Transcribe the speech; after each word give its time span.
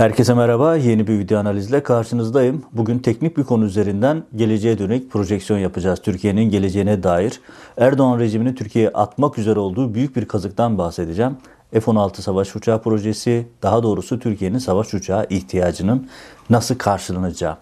Herkese 0.00 0.34
merhaba. 0.34 0.76
Yeni 0.76 1.06
bir 1.06 1.18
video 1.18 1.38
analizle 1.38 1.82
karşınızdayım. 1.82 2.62
Bugün 2.72 2.98
teknik 2.98 3.36
bir 3.36 3.44
konu 3.44 3.64
üzerinden 3.64 4.22
geleceğe 4.36 4.78
dönük 4.78 5.10
projeksiyon 5.10 5.60
yapacağız. 5.60 6.00
Türkiye'nin 6.02 6.50
geleceğine 6.50 7.02
dair. 7.02 7.40
Erdoğan 7.76 8.18
rejiminin 8.18 8.54
Türkiye'ye 8.54 8.90
atmak 8.90 9.38
üzere 9.38 9.58
olduğu 9.58 9.94
büyük 9.94 10.16
bir 10.16 10.24
kazıktan 10.24 10.78
bahsedeceğim. 10.78 11.36
F-16 11.72 12.20
savaş 12.20 12.56
uçağı 12.56 12.82
projesi, 12.82 13.46
daha 13.62 13.82
doğrusu 13.82 14.18
Türkiye'nin 14.18 14.58
savaş 14.58 14.94
uçağı 14.94 15.26
ihtiyacının 15.30 16.08
nasıl 16.50 16.74
karşılanacağı. 16.74 17.56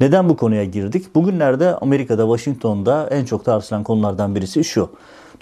Neden 0.00 0.28
bu 0.28 0.36
konuya 0.36 0.64
girdik? 0.64 1.14
Bugünlerde 1.14 1.76
Amerika'da, 1.76 2.22
Washington'da 2.22 3.08
en 3.10 3.24
çok 3.24 3.44
tartışılan 3.44 3.84
konulardan 3.84 4.34
birisi 4.34 4.64
şu. 4.64 4.90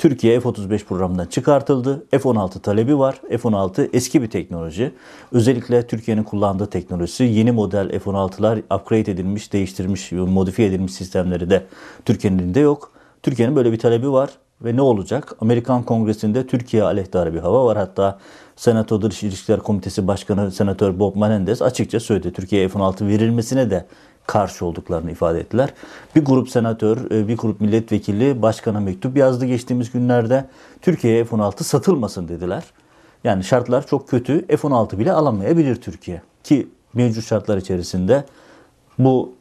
Türkiye 0.01 0.41
F-35 0.41 0.85
programından 0.85 1.27
çıkartıldı. 1.27 2.07
F-16 2.11 2.61
talebi 2.61 2.99
var. 2.99 3.21
F-16 3.29 3.89
eski 3.93 4.23
bir 4.23 4.31
teknoloji. 4.31 4.93
Özellikle 5.32 5.86
Türkiye'nin 5.86 6.23
kullandığı 6.23 6.67
teknolojisi 6.67 7.25
yeni 7.25 7.53
model 7.53 7.99
F-16'lar 7.99 8.59
upgrade 8.76 9.13
edilmiş, 9.13 9.53
değiştirilmiş, 9.53 10.13
modifiye 10.13 10.68
edilmiş 10.68 10.93
sistemleri 10.93 11.50
de 11.50 11.67
Türkiye'nin 12.04 12.39
elinde 12.39 12.61
yok. 12.61 12.93
Türkiye'nin 13.23 13.57
böyle 13.57 13.73
bir 13.73 13.79
talebi 13.79 14.13
var 14.13 14.31
ve 14.64 14.76
ne 14.76 14.82
olacak? 14.82 15.36
Amerikan 15.40 15.82
Kongresi'nde 15.82 16.46
Türkiye 16.46 16.82
aleyhtarı 16.82 17.35
bir 17.35 17.40
hava 17.40 17.64
var. 17.64 17.76
Hatta 17.76 18.18
Senato 18.57 19.03
Dış 19.03 19.23
İlişkiler 19.23 19.61
Komitesi 19.61 20.07
Başkanı 20.07 20.53
Senatör 20.53 20.98
Bob 20.98 21.17
Menendez 21.17 21.62
açıkça 21.62 22.01
söyledi. 22.01 22.32
Türkiye'ye 22.32 22.68
F-16 22.68 23.09
verilmesine 23.09 23.71
de 23.71 23.87
karşı 24.30 24.66
olduklarını 24.66 25.11
ifade 25.11 25.40
ettiler. 25.40 25.75
Bir 26.16 26.25
grup 26.25 26.48
senatör, 26.48 27.11
e, 27.11 27.29
bir 27.29 27.36
grup 27.36 27.61
milletvekili 27.61 28.43
başkana 28.43 28.80
mektup 28.80 29.16
yazdı 29.16 29.46
geçtiğimiz 29.46 29.93
günlerde. 29.93 30.44
Türkiye'ye 30.82 31.25
F-16 31.25 31.62
satılmasın 31.62 32.28
dediler. 32.28 32.64
Yani 33.25 33.44
şartlar 33.44 33.86
çok 33.86 34.08
kötü. 34.08 34.47
F-16 34.47 34.98
bile 34.98 35.12
alamayabilir 35.12 35.77
Türkiye. 35.77 36.22
Ki 36.45 36.69
mevcut 36.95 37.25
şartlar 37.25 37.56
içerisinde 37.56 38.25
bu 38.98 39.33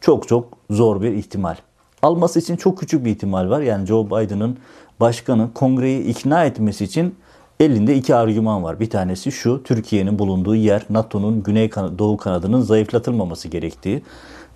çok 0.00 0.28
çok 0.28 0.48
zor 0.70 1.02
bir 1.02 1.12
ihtimal. 1.12 1.56
Alması 2.02 2.38
için 2.38 2.56
çok 2.56 2.78
küçük 2.78 3.04
bir 3.04 3.10
ihtimal 3.10 3.50
var. 3.50 3.60
Yani 3.60 3.86
Joe 3.86 4.06
Biden'ın 4.06 4.58
başkanı 5.00 5.54
kongreyi 5.54 6.04
ikna 6.04 6.44
etmesi 6.44 6.84
için 6.84 7.14
elinde 7.60 7.96
iki 7.96 8.14
argüman 8.14 8.62
var. 8.62 8.80
Bir 8.80 8.90
tanesi 8.90 9.32
şu, 9.32 9.62
Türkiye'nin 9.62 10.18
bulunduğu 10.18 10.54
yer 10.54 10.82
NATO'nun 10.90 11.42
Güney 11.42 11.70
Doğu 11.72 12.16
kanadının 12.16 12.60
zayıflatılmaması 12.60 13.48
gerektiği. 13.48 14.02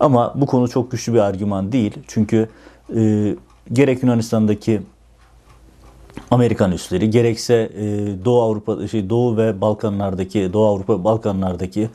Ama 0.01 0.33
bu 0.35 0.45
konu 0.45 0.69
çok 0.69 0.91
güçlü 0.91 1.13
bir 1.13 1.19
argüman 1.19 1.71
değil. 1.71 1.93
Çünkü 2.07 2.49
e, 2.95 3.35
gerek 3.73 4.03
Yunanistan'daki 4.03 4.81
Amerikan 6.31 6.71
üsleri 6.71 7.09
gerekse 7.09 7.69
e, 7.75 7.85
Doğu 8.25 8.41
Avrupa 8.41 8.87
şey 8.87 9.09
Doğu 9.09 9.37
ve 9.37 9.61
Balkanlardaki 9.61 10.53
Doğu 10.53 10.65
Avrupa 10.65 11.03
Balkanlardaki 11.03 11.89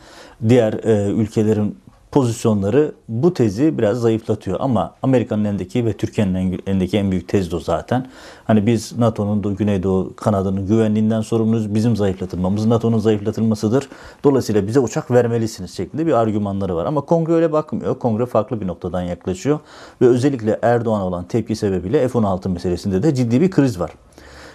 diğer 0.48 0.72
e, 0.72 1.10
ülkelerin 1.10 1.78
pozisyonları 2.16 2.92
bu 3.08 3.34
tezi 3.34 3.78
biraz 3.78 4.00
zayıflatıyor. 4.00 4.56
Ama 4.60 4.94
Amerika'nın 5.02 5.44
elindeki 5.44 5.86
ve 5.86 5.92
Türkiye'nin 5.92 6.62
elindeki 6.66 6.98
en 6.98 7.10
büyük 7.10 7.28
tez 7.28 7.50
de 7.50 7.56
o 7.56 7.60
zaten. 7.60 8.06
Hani 8.44 8.66
biz 8.66 8.98
NATO'nun 8.98 9.56
Güneydoğu 9.56 10.16
kanadının 10.16 10.66
güvenliğinden 10.66 11.20
sorumluyuz. 11.20 11.74
Bizim 11.74 11.96
zayıflatılmamız 11.96 12.66
NATO'nun 12.66 12.98
zayıflatılmasıdır. 12.98 13.88
Dolayısıyla 14.24 14.66
bize 14.66 14.80
uçak 14.80 15.10
vermelisiniz 15.10 15.76
şeklinde 15.76 16.06
bir 16.06 16.12
argümanları 16.12 16.76
var. 16.76 16.84
Ama 16.84 17.00
kongre 17.00 17.32
öyle 17.32 17.52
bakmıyor. 17.52 17.98
Kongre 17.98 18.26
farklı 18.26 18.60
bir 18.60 18.66
noktadan 18.66 19.02
yaklaşıyor. 19.02 19.58
Ve 20.00 20.06
özellikle 20.06 20.58
Erdoğan 20.62 21.00
olan 21.00 21.24
tepki 21.24 21.56
sebebiyle 21.56 22.08
F-16 22.08 22.48
meselesinde 22.48 23.02
de 23.02 23.14
ciddi 23.14 23.40
bir 23.40 23.50
kriz 23.50 23.80
var. 23.80 23.90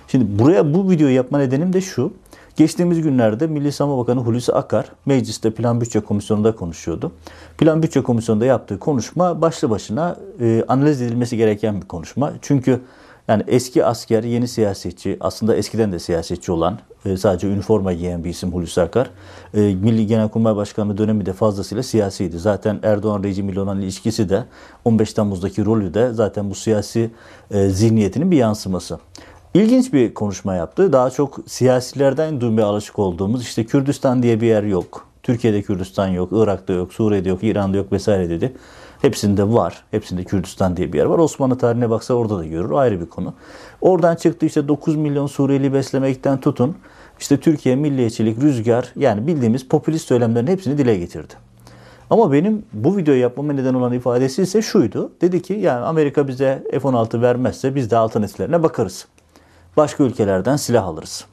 Şimdi 0.08 0.40
buraya 0.40 0.74
bu 0.74 0.90
videoyu 0.90 1.16
yapma 1.16 1.38
nedenim 1.38 1.74
de 1.74 1.82
şu. 1.82 2.14
Geçtiğimiz 2.56 3.02
günlerde 3.02 3.48
Milli 3.48 3.72
Savunma 3.72 3.98
Bakanı 3.98 4.20
Hulusi 4.20 4.54
Akar 4.54 4.86
mecliste 5.06 5.52
Plan 5.52 5.82
Bütçe 5.82 6.00
Komisyonu'nda 6.00 6.56
konuşuyordu. 6.56 7.12
Plan 7.58 7.84
Bütçe 7.84 8.04
Komisyonu'nda 8.04 8.46
yaptığı 8.46 8.80
konuşma 8.80 9.42
başlı 9.42 9.70
başına 9.70 10.16
e, 10.40 10.64
analiz 10.68 11.02
edilmesi 11.02 11.38
gereken 11.38 11.82
bir 11.82 11.88
konuşma. 11.88 12.34
Çünkü 12.42 12.82
yani 13.28 13.44
eski 13.48 13.86
asker, 13.86 14.24
yeni 14.24 14.48
siyasetçi, 14.48 15.18
aslında 15.20 15.56
eskiden 15.56 15.92
de 15.92 16.00
siyasetçi 16.00 16.52
olan, 16.52 16.80
e, 17.06 17.18
sadece 17.18 17.48
üniforma 17.48 17.94
giyen 17.94 18.24
bir 18.24 18.30
isim 18.30 18.54
Hulusi 18.54 18.82
Akar. 18.82 19.10
E, 19.54 19.60
Milli 19.60 20.08
Genelkurmay 20.08 20.56
Başkanlığı 20.56 20.98
dönemi 20.98 21.26
de 21.26 21.34
fazlasıyla 21.34 21.84
siyasiydi. 21.84 22.40
Zaten 22.40 22.80
Erdoğan 22.84 23.24
rejimiyle 23.24 23.62
olan 23.62 23.82
ilişkisi 23.82 24.30
de 24.30 24.44
15 24.86 25.14
Temmuz'daki 25.14 25.66
rolü 25.66 25.94
de 25.94 26.14
zaten 26.14 26.50
bu 26.50 26.56
siyasi 26.56 27.12
e, 27.52 27.70
zihniyetinin 27.70 28.32
bir 28.32 28.38
yansıması. 28.38 29.00
İlginç 29.54 29.94
bir 29.94 30.14
konuşma 30.14 30.56
yaptı. 30.56 30.94
Daha 30.94 31.10
çok 31.10 31.40
siyasilerden 31.48 32.42
duymaya 32.42 32.68
alışık 32.68 33.00
olduğumuz 33.00 33.42
işte 33.42 33.66
Kürdistan 33.66 34.24
diye 34.24 34.42
bir 34.42 34.48
yer 34.48 34.64
yok. 34.64 35.08
Türkiye'de 35.24 35.62
Kürdistan 35.62 36.08
yok, 36.08 36.30
Irak'ta 36.32 36.74
yok, 36.74 36.94
Suriye'de 36.94 37.30
yok, 37.30 37.44
İran'da 37.44 37.78
yok 37.78 37.92
vesaire 37.92 38.30
dedi. 38.30 38.54
Hepsinde 39.02 39.54
var. 39.54 39.84
Hepsinde 39.92 40.24
Kürdistan 40.24 40.78
diye 40.78 40.94
bir 40.94 40.98
yer 40.98 41.06
var. 41.06 41.18
Osmanlı 41.18 41.58
tarihine 41.58 41.90
baksa 41.90 42.14
orada 42.14 42.38
da 42.38 42.46
görür. 42.46 42.72
Ayrı 42.72 43.02
bir 43.02 43.06
konu. 43.06 43.34
Oradan 43.82 44.16
çıktı 44.16 44.46
işte 44.46 44.68
9 44.68 44.96
milyon 44.96 45.28
Suriyeli 45.28 45.74
beslemekten 45.74 46.40
tutun. 46.40 46.76
İşte 47.20 47.40
Türkiye 47.40 47.76
milliyetçilik, 47.76 48.42
rüzgar 48.42 48.94
yani 48.96 49.28
bildiğimiz 49.28 49.68
popülist 49.68 50.08
söylemlerin 50.08 50.48
hepsini 50.48 50.78
dile 50.78 50.98
getirdi. 50.98 51.34
Ama 52.10 52.32
benim 52.32 52.66
bu 52.74 52.98
videoyu 52.98 53.22
yapmama 53.22 53.54
neden 53.54 53.74
olan 53.74 53.94
ifadesi 53.94 54.42
ise 54.42 54.62
şuydu. 54.62 55.12
Dedi 55.22 55.42
ki 55.42 55.54
yani 55.54 55.86
Amerika 55.86 56.28
bize 56.28 56.64
F-16 56.72 57.22
vermezse 57.22 57.76
biz 57.76 57.92
de 57.92 57.98
alternatiflerine 57.98 58.64
bakarız 58.64 59.08
başka 59.78 60.04
ülkelerden 60.04 60.56
silah 60.56 60.86
alırız. 60.86 61.26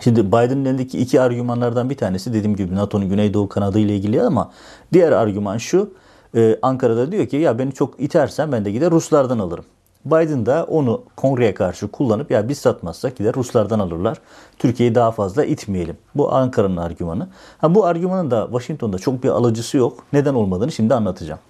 Şimdi 0.00 0.26
Biden'ın 0.26 0.64
elindeki 0.64 0.98
iki 0.98 1.20
argümanlardan 1.20 1.90
bir 1.90 1.96
tanesi 1.96 2.32
dediğim 2.32 2.56
gibi 2.56 2.74
NATO'nun 2.74 3.08
Güneydoğu 3.08 3.48
kanadı 3.48 3.78
ile 3.78 3.96
ilgili 3.96 4.22
ama 4.22 4.50
diğer 4.92 5.12
argüman 5.12 5.58
şu. 5.58 5.90
E, 6.36 6.58
Ankara'da 6.62 7.12
diyor 7.12 7.26
ki 7.26 7.36
ya 7.36 7.58
beni 7.58 7.72
çok 7.72 8.00
itersen 8.00 8.52
ben 8.52 8.64
de 8.64 8.70
gider 8.72 8.90
Ruslardan 8.90 9.38
alırım. 9.38 9.64
Biden 10.06 10.46
da 10.46 10.64
onu 10.68 11.02
kongreye 11.16 11.54
karşı 11.54 11.88
kullanıp 11.88 12.30
ya 12.30 12.48
biz 12.48 12.58
satmazsak 12.58 13.16
gider 13.16 13.34
Ruslardan 13.34 13.78
alırlar. 13.78 14.18
Türkiye'yi 14.58 14.94
daha 14.94 15.10
fazla 15.10 15.44
itmeyelim. 15.44 15.96
Bu 16.14 16.34
Ankara'nın 16.34 16.76
argümanı. 16.76 17.28
Ha, 17.58 17.74
bu 17.74 17.84
argümanın 17.84 18.30
da 18.30 18.44
Washington'da 18.44 18.98
çok 18.98 19.22
bir 19.22 19.28
alıcısı 19.28 19.76
yok. 19.76 20.04
Neden 20.12 20.34
olmadığını 20.34 20.72
şimdi 20.72 20.94
anlatacağım. 20.94 21.40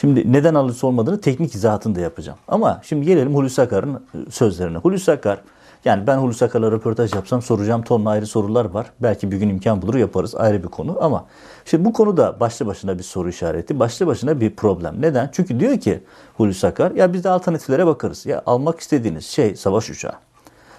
Şimdi 0.00 0.32
neden 0.32 0.54
alıcısı 0.54 0.86
olmadığını 0.86 1.20
teknik 1.20 1.54
izahatını 1.54 1.94
da 1.94 2.00
yapacağım. 2.00 2.38
Ama 2.48 2.80
şimdi 2.84 3.06
gelelim 3.06 3.34
Hulusi 3.34 3.62
Akar'ın 3.62 4.06
sözlerine. 4.30 4.78
Hulusi 4.78 5.12
Akar 5.12 5.40
yani 5.84 6.06
ben 6.06 6.18
Hulusi 6.18 6.44
Akar'la 6.44 6.70
röportaj 6.70 7.14
yapsam 7.14 7.42
soracağım 7.42 7.82
tonla 7.82 8.10
ayrı 8.10 8.26
sorular 8.26 8.64
var. 8.64 8.90
Belki 9.00 9.30
bir 9.30 9.36
gün 9.36 9.48
imkan 9.48 9.82
bulur 9.82 9.94
yaparız 9.94 10.34
ayrı 10.34 10.62
bir 10.62 10.68
konu 10.68 10.98
ama 11.00 11.26
şimdi 11.64 11.84
bu 11.84 11.92
konuda 11.92 12.40
başlı 12.40 12.66
başına 12.66 12.98
bir 12.98 13.02
soru 13.02 13.28
işareti, 13.28 13.78
başlı 13.78 14.06
başına 14.06 14.40
bir 14.40 14.56
problem. 14.56 15.02
Neden? 15.02 15.30
Çünkü 15.32 15.60
diyor 15.60 15.80
ki 15.80 16.02
Hulusi 16.36 16.66
Akar 16.66 16.90
ya 16.90 17.12
biz 17.12 17.24
de 17.24 17.30
alternatiflere 17.30 17.86
bakarız. 17.86 18.26
Ya 18.26 18.42
almak 18.46 18.80
istediğiniz 18.80 19.26
şey 19.26 19.56
savaş 19.56 19.90
uçağı. 19.90 20.14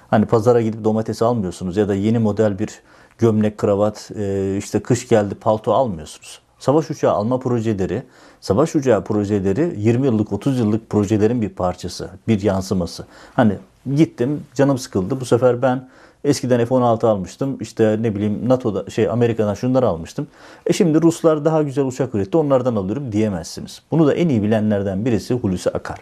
Hani 0.10 0.26
pazara 0.26 0.62
gidip 0.62 0.84
domates 0.84 1.22
almıyorsunuz 1.22 1.78
ya 1.78 1.88
da 1.88 1.96
yeni 1.96 2.20
model 2.20 2.60
bir 2.60 2.82
gömlek, 3.18 3.58
kravat, 3.58 4.12
işte 4.58 4.80
kış 4.80 5.08
geldi 5.08 5.36
palto 5.36 5.74
almıyorsunuz. 5.74 6.42
Savaş 6.60 6.90
uçağı 6.90 7.14
alma 7.14 7.40
projeleri, 7.40 8.04
savaş 8.42 8.76
uçağı 8.76 9.04
projeleri 9.04 9.74
20 9.78 10.06
yıllık 10.06 10.34
30 10.34 10.60
yıllık 10.60 10.90
projelerin 10.90 11.42
bir 11.42 11.50
parçası, 11.50 12.10
bir 12.28 12.42
yansıması. 12.42 13.06
Hani 13.34 13.54
gittim 13.96 14.44
canım 14.54 14.78
sıkıldı 14.78 15.22
bu 15.22 15.26
sefer 15.26 15.62
ben 15.62 15.90
eskiden 16.24 16.66
F-16 16.66 17.08
almıştım 17.08 17.58
işte 17.62 17.98
ne 18.02 18.16
bileyim 18.16 18.50
NATO'da 18.50 18.90
şey 18.90 19.10
Amerika'dan 19.10 19.54
şunları 19.54 19.88
almıştım. 19.88 20.28
E 20.66 20.74
şimdi 20.74 21.02
Ruslar 21.02 21.46
daha 21.46 21.64
güzel 21.64 21.86
uçak 21.86 22.16
üretti 22.16 22.38
onlardan 22.38 22.76
alıyorum 22.76 23.12
diyemezsiniz. 23.12 23.82
Bunu 23.92 24.08
da 24.08 24.14
en 24.14 24.30
iyi 24.30 24.44
bilenlerden 24.44 25.06
birisi 25.06 25.34
Hulusi 25.34 25.70
Akar. 25.70 26.00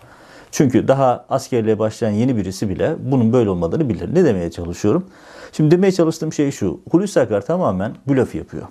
Çünkü 0.51 0.88
daha 0.88 1.25
askerliğe 1.29 1.79
başlayan 1.79 2.12
yeni 2.12 2.38
birisi 2.38 2.69
bile 2.69 2.96
bunun 3.00 3.34
böyle 3.34 3.50
olmadığını 3.50 3.90
bilir. 3.90 4.16
Ne 4.16 4.26
demeye 4.26 4.52
çalışıyorum? 4.52 5.05
Şimdi 5.52 5.72
demeye 5.72 5.91
çalıştığım 5.91 6.34
şey 6.34 6.52
şu. 6.52 6.79
Hulusi 6.91 7.22
Akar 7.22 7.46
tamamen 7.46 7.91
blöf 8.08 8.35
yapıyor 8.35 8.67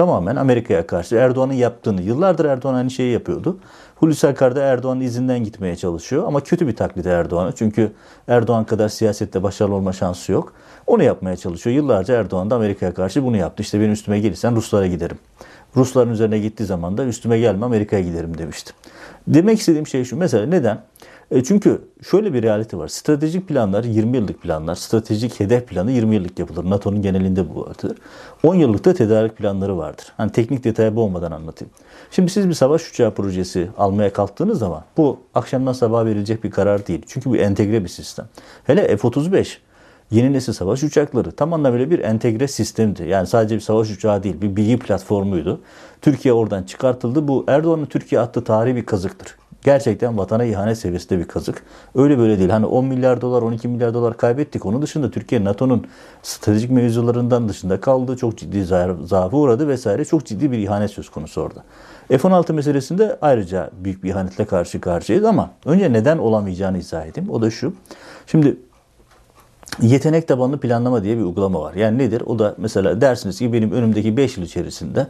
tamamen 0.00 0.36
Amerika'ya 0.36 0.86
karşı 0.86 1.16
Erdoğan'ın 1.16 1.52
yaptığını, 1.52 2.02
yıllardır 2.02 2.44
Erdoğan 2.44 2.74
aynı 2.74 2.90
şeyi 2.90 3.12
yapıyordu. 3.12 3.58
Hulusi 3.96 4.28
Akar 4.28 4.56
da 4.56 4.62
Erdoğan'ın 4.62 5.00
izinden 5.00 5.44
gitmeye 5.44 5.76
çalışıyor 5.76 6.26
ama 6.26 6.40
kötü 6.40 6.66
bir 6.66 6.76
taklit 6.76 7.06
Erdoğan'a. 7.06 7.52
Çünkü 7.52 7.92
Erdoğan 8.28 8.64
kadar 8.64 8.88
siyasette 8.88 9.42
başarılı 9.42 9.74
olma 9.74 9.92
şansı 9.92 10.32
yok. 10.32 10.52
Onu 10.86 11.02
yapmaya 11.02 11.36
çalışıyor. 11.36 11.76
Yıllarca 11.76 12.14
Erdoğan 12.14 12.50
da 12.50 12.56
Amerika'ya 12.56 12.94
karşı 12.94 13.24
bunu 13.24 13.36
yaptı. 13.36 13.62
İşte 13.62 13.80
benim 13.80 13.92
üstüme 13.92 14.20
gelirsen 14.20 14.56
Ruslara 14.56 14.86
giderim. 14.86 15.18
Rusların 15.76 16.10
üzerine 16.10 16.38
gittiği 16.38 16.64
zaman 16.64 16.98
da 16.98 17.04
üstüme 17.04 17.38
gelme 17.38 17.66
Amerika'ya 17.66 18.02
giderim 18.02 18.38
demişti. 18.38 18.72
Demek 19.26 19.58
istediğim 19.58 19.86
şey 19.86 20.04
şu. 20.04 20.16
Mesela 20.16 20.46
neden? 20.46 20.78
E 21.30 21.44
çünkü 21.44 21.80
şöyle 22.10 22.34
bir 22.34 22.42
realite 22.42 22.78
var. 22.78 22.88
Stratejik 22.88 23.48
planlar 23.48 23.84
20 23.84 24.16
yıllık 24.16 24.42
planlar. 24.42 24.74
Stratejik 24.74 25.40
hedef 25.40 25.68
planı 25.68 25.90
20 25.90 26.14
yıllık 26.14 26.38
yapılır. 26.38 26.70
NATO'nun 26.70 27.02
genelinde 27.02 27.54
bu 27.54 27.60
vardır. 27.60 27.98
10 28.42 28.54
yıllık 28.54 28.84
da 28.84 28.94
tedarik 28.94 29.36
planları 29.36 29.78
vardır. 29.78 30.12
Hani 30.16 30.32
teknik 30.32 30.64
detaya 30.64 30.96
bu 30.96 31.02
olmadan 31.02 31.32
anlatayım. 31.32 31.72
Şimdi 32.10 32.30
siz 32.30 32.48
bir 32.48 32.54
savaş 32.54 32.90
uçağı 32.90 33.14
projesi 33.14 33.68
almaya 33.78 34.12
kalktığınız 34.12 34.58
zaman 34.58 34.84
bu 34.96 35.18
akşamdan 35.34 35.72
sabah 35.72 36.04
verilecek 36.04 36.44
bir 36.44 36.50
karar 36.50 36.86
değil. 36.86 37.02
Çünkü 37.06 37.30
bu 37.30 37.36
entegre 37.36 37.84
bir 37.84 37.88
sistem. 37.88 38.28
Hele 38.64 38.96
F-35 38.96 39.56
yeni 40.10 40.32
nesil 40.32 40.52
savaş 40.52 40.82
uçakları. 40.82 41.32
Tam 41.32 41.52
anlamıyla 41.52 41.90
bir 41.90 41.98
entegre 41.98 42.48
sistemdi. 42.48 43.02
Yani 43.02 43.26
sadece 43.26 43.54
bir 43.54 43.60
savaş 43.60 43.90
uçağı 43.90 44.22
değil, 44.22 44.40
bir 44.42 44.56
bilgi 44.56 44.78
platformuydu. 44.78 45.60
Türkiye 46.02 46.34
oradan 46.34 46.62
çıkartıldı. 46.62 47.28
Bu 47.28 47.44
Erdoğan'ın 47.48 47.86
Türkiye 47.86 48.20
attığı 48.20 48.44
tarihi 48.44 48.76
bir 48.76 48.86
kazıktır. 48.86 49.39
Gerçekten 49.62 50.18
vatana 50.18 50.44
ihanet 50.44 50.78
seviyesinde 50.78 51.18
bir 51.18 51.24
kazık. 51.24 51.62
Öyle 51.94 52.18
böyle 52.18 52.38
değil. 52.38 52.50
Hani 52.50 52.66
10 52.66 52.84
milyar 52.84 53.20
dolar, 53.20 53.42
12 53.42 53.68
milyar 53.68 53.94
dolar 53.94 54.16
kaybettik. 54.16 54.66
Onun 54.66 54.82
dışında 54.82 55.10
Türkiye 55.10 55.44
NATO'nun 55.44 55.86
stratejik 56.22 56.70
mevzularından 56.70 57.48
dışında 57.48 57.80
kaldı. 57.80 58.16
Çok 58.16 58.38
ciddi 58.38 58.64
zaafı 59.04 59.36
uğradı 59.36 59.68
vesaire. 59.68 60.04
Çok 60.04 60.26
ciddi 60.26 60.52
bir 60.52 60.58
ihanet 60.58 60.90
söz 60.90 61.08
konusu 61.08 61.40
orada. 61.40 61.64
F-16 62.08 62.52
meselesinde 62.52 63.18
ayrıca 63.22 63.70
büyük 63.84 64.04
bir 64.04 64.10
ihanetle 64.10 64.44
karşı 64.44 64.80
karşıyayız 64.80 65.26
ama 65.26 65.50
önce 65.64 65.92
neden 65.92 66.18
olamayacağını 66.18 66.78
izah 66.78 67.06
edeyim. 67.06 67.30
O 67.30 67.42
da 67.42 67.50
şu. 67.50 67.72
Şimdi 68.26 68.56
yetenek 69.82 70.28
tabanlı 70.28 70.60
planlama 70.60 71.04
diye 71.04 71.16
bir 71.16 71.22
uygulama 71.22 71.60
var. 71.60 71.74
Yani 71.74 71.98
nedir? 71.98 72.22
O 72.26 72.38
da 72.38 72.54
mesela 72.58 73.00
dersiniz 73.00 73.38
ki 73.38 73.52
benim 73.52 73.72
önümdeki 73.72 74.16
5 74.16 74.36
yıl 74.36 74.44
içerisinde 74.44 75.06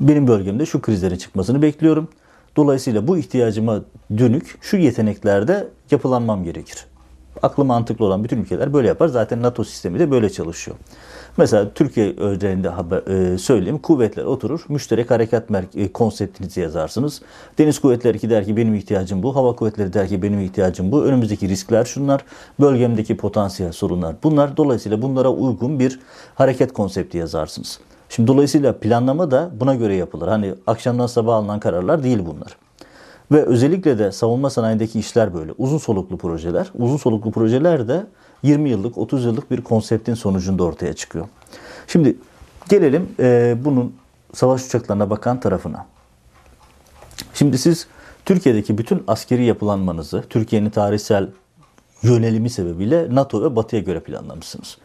benim 0.00 0.26
bölgemde 0.26 0.66
şu 0.66 0.82
krizlerin 0.82 1.16
çıkmasını 1.16 1.62
bekliyorum. 1.62 2.08
Dolayısıyla 2.56 3.08
bu 3.08 3.18
ihtiyacıma 3.18 3.80
dönük 4.18 4.58
şu 4.60 4.76
yeteneklerde 4.76 5.68
yapılanmam 5.90 6.44
gerekir. 6.44 6.86
Aklı 7.42 7.64
mantıklı 7.64 8.04
olan 8.04 8.24
bütün 8.24 8.42
ülkeler 8.42 8.72
böyle 8.72 8.88
yapar. 8.88 9.08
Zaten 9.08 9.42
NATO 9.42 9.64
sistemi 9.64 9.98
de 9.98 10.10
böyle 10.10 10.30
çalışıyor. 10.30 10.76
Mesela 11.36 11.70
Türkiye 11.74 12.16
örneğinde 12.16 12.68
haber, 12.68 13.02
e, 13.06 13.38
söyleyeyim. 13.38 13.78
Kuvvetler 13.78 14.24
oturur. 14.24 14.64
Müşterek 14.68 15.10
harekat 15.10 15.50
e, 15.74 15.92
konseptinizi 15.92 16.60
yazarsınız. 16.60 17.22
Deniz 17.58 17.78
kuvvetleri 17.78 18.18
ki 18.18 18.30
der 18.30 18.44
ki 18.44 18.56
benim 18.56 18.74
ihtiyacım 18.74 19.22
bu. 19.22 19.36
Hava 19.36 19.56
kuvvetleri 19.56 19.92
der 19.92 20.08
ki 20.08 20.22
benim 20.22 20.40
ihtiyacım 20.40 20.92
bu. 20.92 21.04
Önümüzdeki 21.04 21.48
riskler 21.48 21.84
şunlar. 21.84 22.24
Bölgemdeki 22.60 23.16
potansiyel 23.16 23.72
sorunlar 23.72 24.16
bunlar. 24.22 24.56
Dolayısıyla 24.56 25.02
bunlara 25.02 25.28
uygun 25.28 25.78
bir 25.80 26.00
hareket 26.34 26.72
konsepti 26.72 27.18
yazarsınız. 27.18 27.80
Şimdi 28.14 28.28
dolayısıyla 28.28 28.78
planlama 28.78 29.30
da 29.30 29.50
buna 29.60 29.74
göre 29.74 29.94
yapılır. 29.94 30.28
Hani 30.28 30.54
akşamdan 30.66 31.06
sabah 31.06 31.36
alınan 31.36 31.60
kararlar 31.60 32.02
değil 32.02 32.18
bunlar. 32.26 32.56
Ve 33.32 33.42
özellikle 33.42 33.98
de 33.98 34.12
savunma 34.12 34.50
sanayindeki 34.50 34.98
işler 34.98 35.34
böyle. 35.34 35.52
Uzun 35.58 35.78
soluklu 35.78 36.16
projeler. 36.18 36.70
Uzun 36.78 36.96
soluklu 36.96 37.30
projeler 37.30 37.88
de 37.88 38.06
20 38.42 38.70
yıllık, 38.70 38.98
30 38.98 39.24
yıllık 39.24 39.50
bir 39.50 39.60
konseptin 39.60 40.14
sonucunda 40.14 40.64
ortaya 40.64 40.94
çıkıyor. 40.94 41.26
Şimdi 41.86 42.16
gelelim 42.68 43.08
e, 43.20 43.56
bunun 43.64 43.94
savaş 44.32 44.66
uçaklarına 44.66 45.10
bakan 45.10 45.40
tarafına. 45.40 45.86
Şimdi 47.34 47.58
siz 47.58 47.86
Türkiye'deki 48.24 48.78
bütün 48.78 49.04
askeri 49.06 49.44
yapılanmanızı 49.44 50.24
Türkiye'nin 50.30 50.70
tarihsel 50.70 51.28
yönelimi 52.02 52.50
sebebiyle 52.50 53.14
NATO 53.14 53.42
ve 53.42 53.56
Batı'ya 53.56 53.82
göre 53.82 54.00
planlamışsınız. 54.00 54.78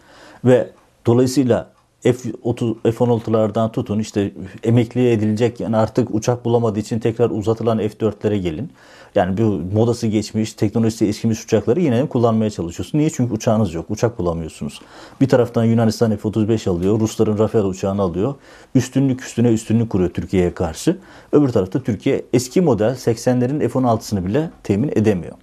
Ve 0.45 0.71
dolayısıyla 1.05 1.78
F-30, 2.04 2.92
F-16'lardan 2.92 3.72
tutun 3.72 4.00
işte 4.00 4.31
emekliye 4.63 5.13
edilecek 5.13 5.60
yani 5.60 5.78
artık 5.78 6.16
uçak 6.16 6.46
bulamadığı 6.46 6.80
için 6.80 7.00
tekrar 7.00 7.30
uzatılan 7.30 7.78
F-4'lere 7.78 8.36
gelin. 8.36 8.72
Yani 9.16 9.38
bu 9.38 9.62
modası 9.75 10.07
geçmiş, 10.07 10.54
teknolojisi 10.54 11.06
eskimiş 11.06 11.44
uçakları 11.44 11.80
yine 11.80 12.06
kullanmaya 12.06 12.50
çalışıyorsun. 12.50 12.98
Niye? 12.98 13.10
Çünkü 13.10 13.34
uçağınız 13.34 13.74
yok. 13.74 13.86
Uçak 13.90 14.19
bulamıyorsunuz. 14.19 14.81
Bir 15.22 15.30
taraftan 15.30 15.63
Yunanistan 15.63 16.18
F-35 16.18 16.69
alıyor. 16.69 17.00
Rusların 17.00 17.38
Rafael 17.38 17.66
uçağını 17.66 18.01
alıyor. 18.01 18.36
Üstünlük 18.75 19.22
üstüne 19.22 19.48
üstünlük 19.48 19.90
kuruyor 19.90 20.10
Türkiye'ye 20.10 20.54
karşı. 20.54 20.98
Öbür 21.31 21.50
tarafta 21.50 21.84
Türkiye 21.84 22.25
eski 22.34 22.62
model 22.62 22.92
80'lerin 22.92 23.69
F-16'sını 23.69 24.25
bile 24.25 24.50
temin 24.63 24.90
edemiyor. 24.90 25.36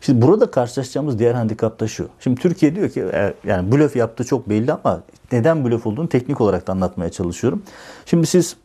Şimdi 0.00 0.22
burada 0.22 0.50
karşılaşacağımız 0.50 1.18
diğer 1.18 1.34
handikap 1.34 1.80
da 1.80 1.88
şu. 1.88 2.08
Şimdi 2.20 2.40
Türkiye 2.40 2.76
diyor 2.76 2.90
ki 2.90 3.00
e, 3.00 3.34
yani 3.44 3.72
blöf 3.72 3.96
yaptığı 3.96 4.24
çok 4.24 4.48
belli 4.48 4.72
ama 4.72 5.02
neden 5.32 5.64
blöf 5.64 5.86
olduğunu 5.86 6.08
teknik 6.08 6.40
olarak 6.40 6.66
da 6.66 6.72
anlatmaya 6.72 7.10
çalışıyorum. 7.10 7.62
Şimdi 8.06 8.26
siz 8.26 8.56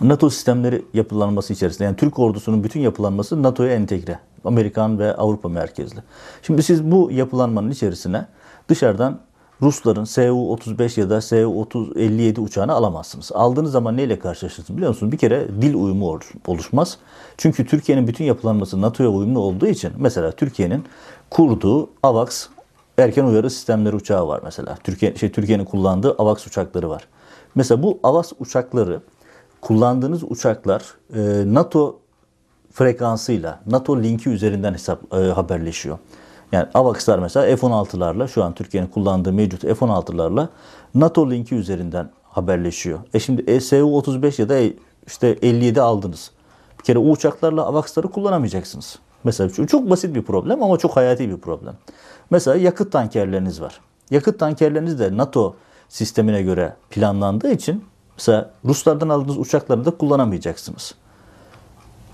NATO 0.00 0.30
sistemleri 0.30 0.84
yapılanması 0.94 1.52
içerisinde 1.52 1.84
yani 1.84 1.96
Türk 1.96 2.18
ordusunun 2.18 2.64
bütün 2.64 2.80
yapılanması 2.80 3.42
NATO'ya 3.42 3.74
entegre. 3.74 4.18
Amerikan 4.44 4.98
ve 4.98 5.14
Avrupa 5.14 5.48
merkezli. 5.48 5.98
Şimdi 6.42 6.62
siz 6.62 6.90
bu 6.90 7.10
yapılanmanın 7.12 7.70
içerisine 7.70 8.26
dışarıdan 8.68 9.20
Rusların 9.62 10.04
Su-35 10.04 11.00
ya 11.00 11.10
da 11.10 11.20
Su-57 11.20 12.40
uçağını 12.40 12.72
alamazsınız. 12.72 13.32
Aldığınız 13.32 13.72
zaman 13.72 13.96
neyle 13.96 14.18
karşılaşırsınız 14.18 14.76
biliyor 14.76 14.88
musunuz? 14.88 15.12
Bir 15.12 15.18
kere 15.18 15.48
dil 15.62 15.74
uyumu 15.74 16.18
oluşmaz. 16.46 16.98
Çünkü 17.36 17.66
Türkiye'nin 17.66 18.06
bütün 18.06 18.24
yapılanması 18.24 18.80
NATO'ya 18.80 19.08
uyumlu 19.08 19.40
olduğu 19.40 19.66
için 19.66 19.92
mesela 19.98 20.32
Türkiye'nin 20.32 20.84
kurduğu 21.30 21.90
AVAX 22.02 22.46
erken 22.98 23.24
uyarı 23.24 23.50
sistemleri 23.50 23.96
uçağı 23.96 24.28
var 24.28 24.40
mesela. 24.44 24.76
Türkiye 24.84 25.16
şey 25.16 25.32
Türkiye'nin 25.32 25.64
kullandığı 25.64 26.14
AVAX 26.18 26.46
uçakları 26.46 26.88
var. 26.88 27.08
Mesela 27.54 27.82
bu 27.82 27.98
AVAX 28.02 28.32
uçakları 28.38 29.00
kullandığınız 29.60 30.22
uçaklar 30.22 30.82
e, 31.14 31.20
NATO 31.54 31.98
frekansıyla, 32.72 33.60
NATO 33.66 34.02
linki 34.02 34.30
üzerinden 34.30 34.72
hesap 34.72 35.14
e, 35.14 35.16
haberleşiyor. 35.16 35.98
Yani 36.52 36.66
AVAX'lar 36.74 37.18
mesela 37.18 37.56
F-16'larla 37.56 38.28
şu 38.28 38.44
an 38.44 38.54
Türkiye'nin 38.54 38.88
kullandığı 38.88 39.32
mevcut 39.32 39.62
F-16'larla 39.62 40.48
NATO 40.94 41.30
linki 41.30 41.54
üzerinden 41.54 42.10
haberleşiyor. 42.24 42.98
E 43.14 43.20
şimdi 43.20 43.42
SU-35 43.42 44.40
ya 44.40 44.48
da 44.48 44.58
işte 45.06 45.28
57 45.28 45.80
aldınız. 45.80 46.30
Bir 46.78 46.84
kere 46.84 46.98
o 46.98 47.02
uçaklarla 47.02 47.66
AVAX'ları 47.66 48.08
kullanamayacaksınız. 48.08 48.98
Mesela 49.24 49.66
çok 49.66 49.90
basit 49.90 50.14
bir 50.14 50.22
problem 50.22 50.62
ama 50.62 50.78
çok 50.78 50.96
hayati 50.96 51.30
bir 51.30 51.36
problem. 51.36 51.74
Mesela 52.30 52.56
yakıt 52.56 52.92
tankerleriniz 52.92 53.60
var. 53.60 53.80
Yakıt 54.10 54.38
tankerleriniz 54.38 54.98
de 54.98 55.16
NATO 55.16 55.56
sistemine 55.88 56.42
göre 56.42 56.76
planlandığı 56.90 57.52
için 57.52 57.84
mesela 58.16 58.50
Ruslardan 58.64 59.08
aldığınız 59.08 59.38
uçakları 59.38 59.84
da 59.84 59.90
kullanamayacaksınız. 59.90 60.94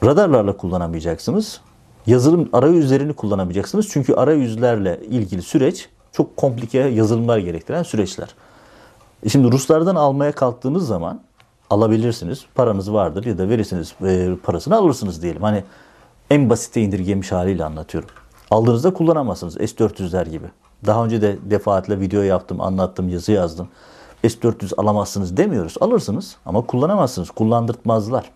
Radarlarla 0.04 0.56
kullanamayacaksınız 0.56 1.60
yazılım 2.06 2.48
arayüzlerini 2.52 3.12
kullanamayacaksınız. 3.12 3.88
Çünkü 3.88 4.14
arayüzlerle 4.14 5.00
ilgili 5.10 5.42
süreç 5.42 5.88
çok 6.12 6.36
komplike 6.36 6.78
yazılımlar 6.78 7.38
gerektiren 7.38 7.82
süreçler. 7.82 8.28
E 9.22 9.28
şimdi 9.28 9.52
Ruslardan 9.52 9.94
almaya 9.94 10.32
kalktığınız 10.32 10.86
zaman 10.86 11.20
alabilirsiniz. 11.70 12.44
Paranız 12.54 12.92
vardır 12.92 13.24
ya 13.24 13.38
da 13.38 13.48
verirsiniz 13.48 13.94
e, 14.04 14.36
parasını 14.42 14.76
alırsınız 14.76 15.22
diyelim. 15.22 15.42
Hani 15.42 15.64
en 16.30 16.50
basite 16.50 16.82
indirgemiş 16.82 17.32
haliyle 17.32 17.64
anlatıyorum. 17.64 18.10
Aldığınızda 18.50 18.92
kullanamazsınız 18.92 19.54
S-400'ler 19.54 20.30
gibi. 20.30 20.46
Daha 20.86 21.04
önce 21.04 21.22
de 21.22 21.36
defaatle 21.42 22.00
video 22.00 22.22
yaptım, 22.22 22.60
anlattım, 22.60 23.08
yazı 23.08 23.32
yazdım. 23.32 23.68
S-400 24.22 24.74
alamazsınız 24.76 25.36
demiyoruz. 25.36 25.74
Alırsınız 25.80 26.36
ama 26.46 26.66
kullanamazsınız. 26.66 27.30
Kullandırtmazlar. 27.30 28.30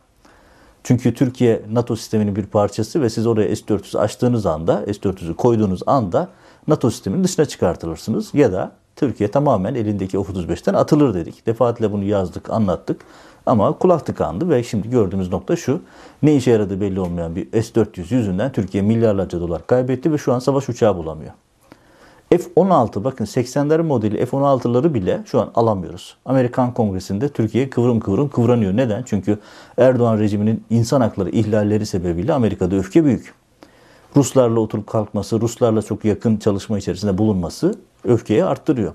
Çünkü 0.84 1.14
Türkiye 1.14 1.62
NATO 1.72 1.96
sisteminin 1.96 2.36
bir 2.36 2.46
parçası 2.46 3.02
ve 3.02 3.10
siz 3.10 3.26
oraya 3.26 3.56
S-400 3.56 3.98
açtığınız 3.98 4.46
anda, 4.46 4.84
S-400'ü 4.86 5.34
koyduğunuz 5.34 5.80
anda 5.86 6.28
NATO 6.68 6.90
sisteminin 6.90 7.24
dışına 7.24 7.44
çıkartılırsınız. 7.44 8.34
Ya 8.34 8.52
da 8.52 8.72
Türkiye 8.96 9.30
tamamen 9.30 9.74
elindeki 9.74 10.16
F-35'ten 10.22 10.74
atılır 10.74 11.14
dedik. 11.14 11.46
Defaatle 11.46 11.92
bunu 11.92 12.04
yazdık, 12.04 12.50
anlattık. 12.50 13.00
Ama 13.46 13.72
kulak 13.72 14.06
tıkandı 14.06 14.48
ve 14.48 14.62
şimdi 14.62 14.90
gördüğümüz 14.90 15.32
nokta 15.32 15.56
şu. 15.56 15.80
Ne 16.22 16.36
işe 16.36 16.50
yaradığı 16.50 16.80
belli 16.80 17.00
olmayan 17.00 17.36
bir 17.36 17.62
S-400 17.62 18.14
yüzünden 18.14 18.52
Türkiye 18.52 18.82
milyarlarca 18.82 19.40
dolar 19.40 19.66
kaybetti 19.66 20.12
ve 20.12 20.18
şu 20.18 20.32
an 20.32 20.38
savaş 20.38 20.68
uçağı 20.68 20.96
bulamıyor. 20.96 21.32
F-16 22.30 23.04
bakın 23.04 23.24
80'ler 23.24 23.82
modeli 23.82 24.26
F-16'ları 24.26 24.94
bile 24.94 25.20
şu 25.26 25.40
an 25.40 25.50
alamıyoruz. 25.54 26.16
Amerikan 26.24 26.74
Kongresi'nde 26.74 27.28
Türkiye 27.28 27.70
kıvrım 27.70 28.00
kıvrım 28.00 28.28
kıvranıyor. 28.28 28.76
Neden? 28.76 29.02
Çünkü 29.02 29.38
Erdoğan 29.78 30.18
rejiminin 30.18 30.64
insan 30.70 31.00
hakları 31.00 31.30
ihlalleri 31.30 31.86
sebebiyle 31.86 32.32
Amerika'da 32.32 32.76
öfke 32.76 33.04
büyük. 33.04 33.34
Ruslarla 34.16 34.60
oturup 34.60 34.86
kalkması, 34.86 35.40
Ruslarla 35.40 35.82
çok 35.82 36.04
yakın 36.04 36.36
çalışma 36.36 36.78
içerisinde 36.78 37.18
bulunması 37.18 37.74
öfkeyi 38.04 38.44
arttırıyor. 38.44 38.92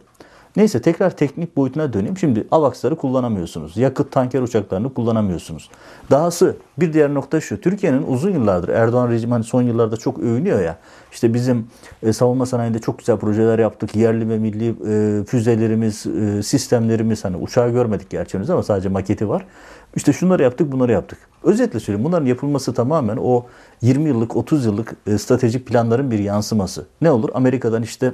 Neyse 0.56 0.82
tekrar 0.82 1.18
teknik 1.18 1.58
boyutuna 1.58 1.94
döneyim. 1.94 2.18
Şimdi 2.18 2.48
AVAX'ları 2.52 2.96
kullanamıyorsunuz. 2.96 3.78
Yakıt 3.78 4.12
tanker 4.12 4.42
uçaklarını 4.42 4.94
kullanamıyorsunuz. 4.94 5.70
Dahası 6.12 6.58
bir 6.78 6.94
diğer 6.94 7.14
nokta 7.14 7.42
şu. 7.42 7.62
Türkiye'nin 7.62 8.04
uzun 8.08 8.32
yıllardır 8.32 8.70
Erdoğan 8.70 9.10
rejimi 9.10 9.34
hani 9.34 9.44
son 9.44 9.62
yıllarda 9.62 9.98
çok 9.98 10.20
övünüyor 10.20 10.62
ya. 10.62 10.78
İşte 11.12 11.34
bizim 11.34 11.68
e, 12.04 12.14
savunma 12.14 12.46
sanayinde 12.46 12.80
çok 12.80 13.00
güzel 13.00 13.18
projeler 13.18 13.60
yaptık. 13.60 13.96
Yerli 13.96 14.30
ve 14.30 14.38
milli 14.38 14.70
e, 14.70 15.24
füzelerimiz, 15.26 16.06
e, 16.06 16.44
sistemlerimiz 16.44 17.26
hani 17.26 17.38
uçağı 17.38 17.72
görmedik 17.72 18.10
gerçi 18.10 18.38
ama 18.38 18.64
sadece 18.64 18.90
maketi 18.90 19.30
var. 19.30 19.46
İşte 19.96 20.14
şunları 20.14 20.44
yaptık, 20.44 20.72
bunları 20.72 20.92
yaptık. 20.92 21.20
Özetle 21.44 21.80
söyleyeyim 21.80 22.06
bunların 22.06 22.26
yapılması 22.26 22.74
tamamen 22.74 23.18
o 23.22 23.46
20 23.82 24.10
yıllık, 24.10 24.36
30 24.36 24.66
yıllık 24.66 24.96
e, 25.08 25.18
stratejik 25.18 25.66
planların 25.66 26.12
bir 26.12 26.20
yansıması. 26.20 26.86
Ne 27.02 27.12
olur? 27.12 27.30
Amerika'dan 27.34 27.84
işte 27.84 28.14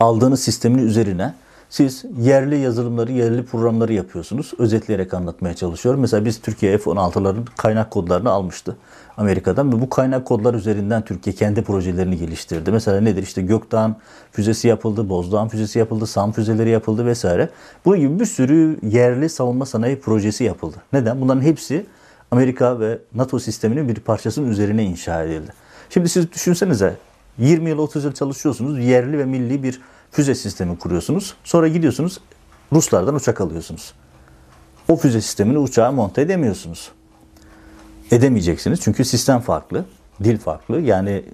aldığınız 0.00 0.40
sistemin 0.40 0.86
üzerine 0.86 1.34
Siz 1.70 2.04
yerli 2.18 2.58
yazılımları, 2.58 3.12
yerli 3.12 3.44
programları 3.44 3.92
yapıyorsunuz. 3.92 4.52
Özetleyerek 4.58 5.14
anlatmaya 5.14 5.54
çalışıyorum. 5.54 6.00
Mesela 6.00 6.24
biz 6.24 6.40
Türkiye 6.40 6.78
F-16'ların 6.78 7.44
kaynak 7.56 7.90
kodlarını 7.90 8.30
almıştı 8.30 8.76
Amerika'dan 9.16 9.72
ve 9.72 9.80
bu 9.80 9.90
kaynak 9.90 10.26
kodlar 10.26 10.54
üzerinden 10.54 11.02
Türkiye 11.04 11.36
kendi 11.36 11.62
projelerini 11.62 12.16
geliştirdi. 12.16 12.72
Mesela 12.72 13.00
nedir? 13.00 13.22
İşte 13.22 13.42
Gökdağ 13.42 13.96
füzesi 14.32 14.68
yapıldı, 14.68 15.08
Bozdağ 15.08 15.48
füzesi 15.48 15.78
yapıldı, 15.78 16.06
SAM 16.06 16.32
füzeleri 16.32 16.70
yapıldı 16.70 17.06
vesaire. 17.06 17.48
Bu 17.84 17.96
gibi 17.96 18.20
bir 18.20 18.26
sürü 18.26 18.78
yerli 18.82 19.28
savunma 19.28 19.66
sanayi 19.66 20.00
projesi 20.00 20.44
yapıldı. 20.44 20.76
Neden? 20.92 21.20
Bunların 21.20 21.42
hepsi 21.42 21.86
Amerika 22.30 22.80
ve 22.80 22.98
NATO 23.14 23.38
sisteminin 23.38 23.88
bir 23.88 23.94
parçasının 23.94 24.50
üzerine 24.50 24.84
inşa 24.84 25.22
edildi. 25.22 25.52
Şimdi 25.90 26.08
siz 26.08 26.32
düşünsenize 26.32 26.96
20 27.40 27.68
yıl 27.68 27.78
30 27.78 28.04
yıl 28.04 28.12
çalışıyorsunuz. 28.12 28.78
Yerli 28.78 29.18
ve 29.18 29.24
milli 29.24 29.62
bir 29.62 29.80
füze 30.10 30.34
sistemi 30.34 30.78
kuruyorsunuz. 30.78 31.34
Sonra 31.44 31.68
gidiyorsunuz 31.68 32.18
Ruslardan 32.72 33.14
uçak 33.14 33.40
alıyorsunuz. 33.40 33.94
O 34.88 34.96
füze 34.96 35.20
sistemini 35.20 35.58
uçağa 35.58 35.92
monte 35.92 36.22
edemiyorsunuz. 36.22 36.92
Edemeyeceksiniz 38.10 38.80
çünkü 38.80 39.04
sistem 39.04 39.40
farklı, 39.40 39.84
dil 40.24 40.38
farklı. 40.38 40.80
Yani 40.80 41.24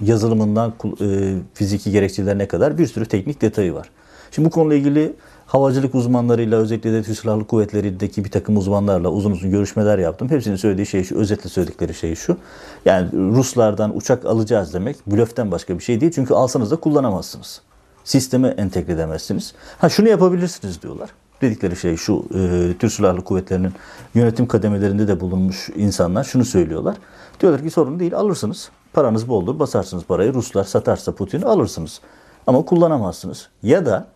yazılımından 0.00 0.74
e, 1.00 1.34
fiziki 1.54 1.90
gerekçelerine 1.90 2.48
kadar 2.48 2.78
bir 2.78 2.86
sürü 2.86 3.06
teknik 3.06 3.42
detayı 3.42 3.74
var. 3.74 3.90
Şimdi 4.30 4.46
bu 4.46 4.50
konuyla 4.50 4.76
ilgili 4.76 5.12
havacılık 5.50 5.94
uzmanlarıyla 5.94 6.58
özellikle 6.58 6.92
de 6.92 7.02
Türk 7.02 7.18
Silahlı 7.18 7.46
Kuvvetleri'ndeki 7.46 8.24
bir 8.24 8.30
takım 8.30 8.56
uzmanlarla 8.56 9.08
uzun 9.08 9.30
uzun 9.30 9.50
görüşmeler 9.50 9.98
yaptım. 9.98 10.30
Hepsinin 10.30 10.56
söylediği 10.56 10.86
şey 10.86 11.04
şu, 11.04 11.18
özetle 11.18 11.50
söyledikleri 11.50 11.94
şey 11.94 12.14
şu. 12.14 12.36
Yani 12.84 13.08
Ruslardan 13.12 13.96
uçak 13.96 14.24
alacağız 14.24 14.74
demek 14.74 14.96
blöften 15.06 15.50
başka 15.50 15.78
bir 15.78 15.84
şey 15.84 16.00
değil. 16.00 16.12
Çünkü 16.14 16.34
alsanız 16.34 16.70
da 16.70 16.76
kullanamazsınız. 16.76 17.60
Sisteme 18.04 18.48
entegre 18.48 18.92
edemezsiniz. 18.92 19.54
Ha 19.78 19.88
şunu 19.88 20.08
yapabilirsiniz 20.08 20.82
diyorlar. 20.82 21.10
Dedikleri 21.42 21.76
şey 21.76 21.96
şu, 21.96 22.24
e, 22.34 22.72
Türk 22.78 22.92
Silahlı 22.92 23.24
Kuvvetleri'nin 23.24 23.72
yönetim 24.14 24.46
kademelerinde 24.46 25.08
de 25.08 25.20
bulunmuş 25.20 25.70
insanlar 25.76 26.24
şunu 26.24 26.44
söylüyorlar. 26.44 26.96
Diyorlar 27.40 27.62
ki 27.62 27.70
sorun 27.70 28.00
değil 28.00 28.14
alırsınız. 28.14 28.70
Paranız 28.92 29.28
boldur 29.28 29.58
basarsınız 29.58 30.04
parayı. 30.04 30.34
Ruslar 30.34 30.64
satarsa 30.64 31.12
Putin'i 31.12 31.44
alırsınız. 31.44 32.00
Ama 32.46 32.64
kullanamazsınız. 32.64 33.48
Ya 33.62 33.86
da 33.86 34.06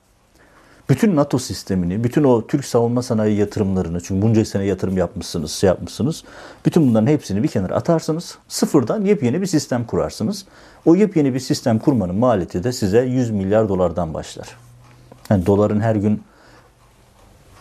bütün 0.89 1.17
NATO 1.17 1.39
sistemini, 1.39 2.05
bütün 2.05 2.25
o 2.25 2.47
Türk 2.47 2.65
savunma 2.65 3.03
sanayi 3.03 3.39
yatırımlarını, 3.39 4.01
çünkü 4.01 4.23
bunca 4.23 4.45
sene 4.45 4.65
yatırım 4.65 4.97
yapmışsınız, 4.97 5.53
şey 5.53 5.69
yapmışsınız. 5.69 6.25
Bütün 6.67 6.89
bunların 6.89 7.07
hepsini 7.07 7.43
bir 7.43 7.49
kenara 7.49 7.75
atarsınız. 7.75 8.39
Sıfırdan 8.49 9.05
yepyeni 9.05 9.41
bir 9.41 9.47
sistem 9.47 9.85
kurarsınız. 9.85 10.45
O 10.85 10.95
yepyeni 10.95 11.35
bir 11.35 11.41
sistem 11.41 11.79
kurmanın 11.79 12.15
maliyeti 12.15 12.65
de 12.65 12.73
size 12.73 13.01
100 13.01 13.31
milyar 13.31 13.69
dolardan 13.69 14.15
başlar. 14.15 14.57
Yani 15.31 15.47
doların 15.47 15.81
her 15.81 15.97
gün 15.97 16.23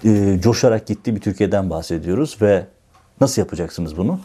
e, 0.06 0.40
coşarak 0.42 0.88
gittiği 0.88 1.16
bir 1.16 1.22
Türkiye'den 1.22 1.70
bahsediyoruz 1.70 2.38
ve 2.42 2.66
nasıl 3.22 3.42
yapacaksınız 3.42 3.98
bunu? 3.98 4.20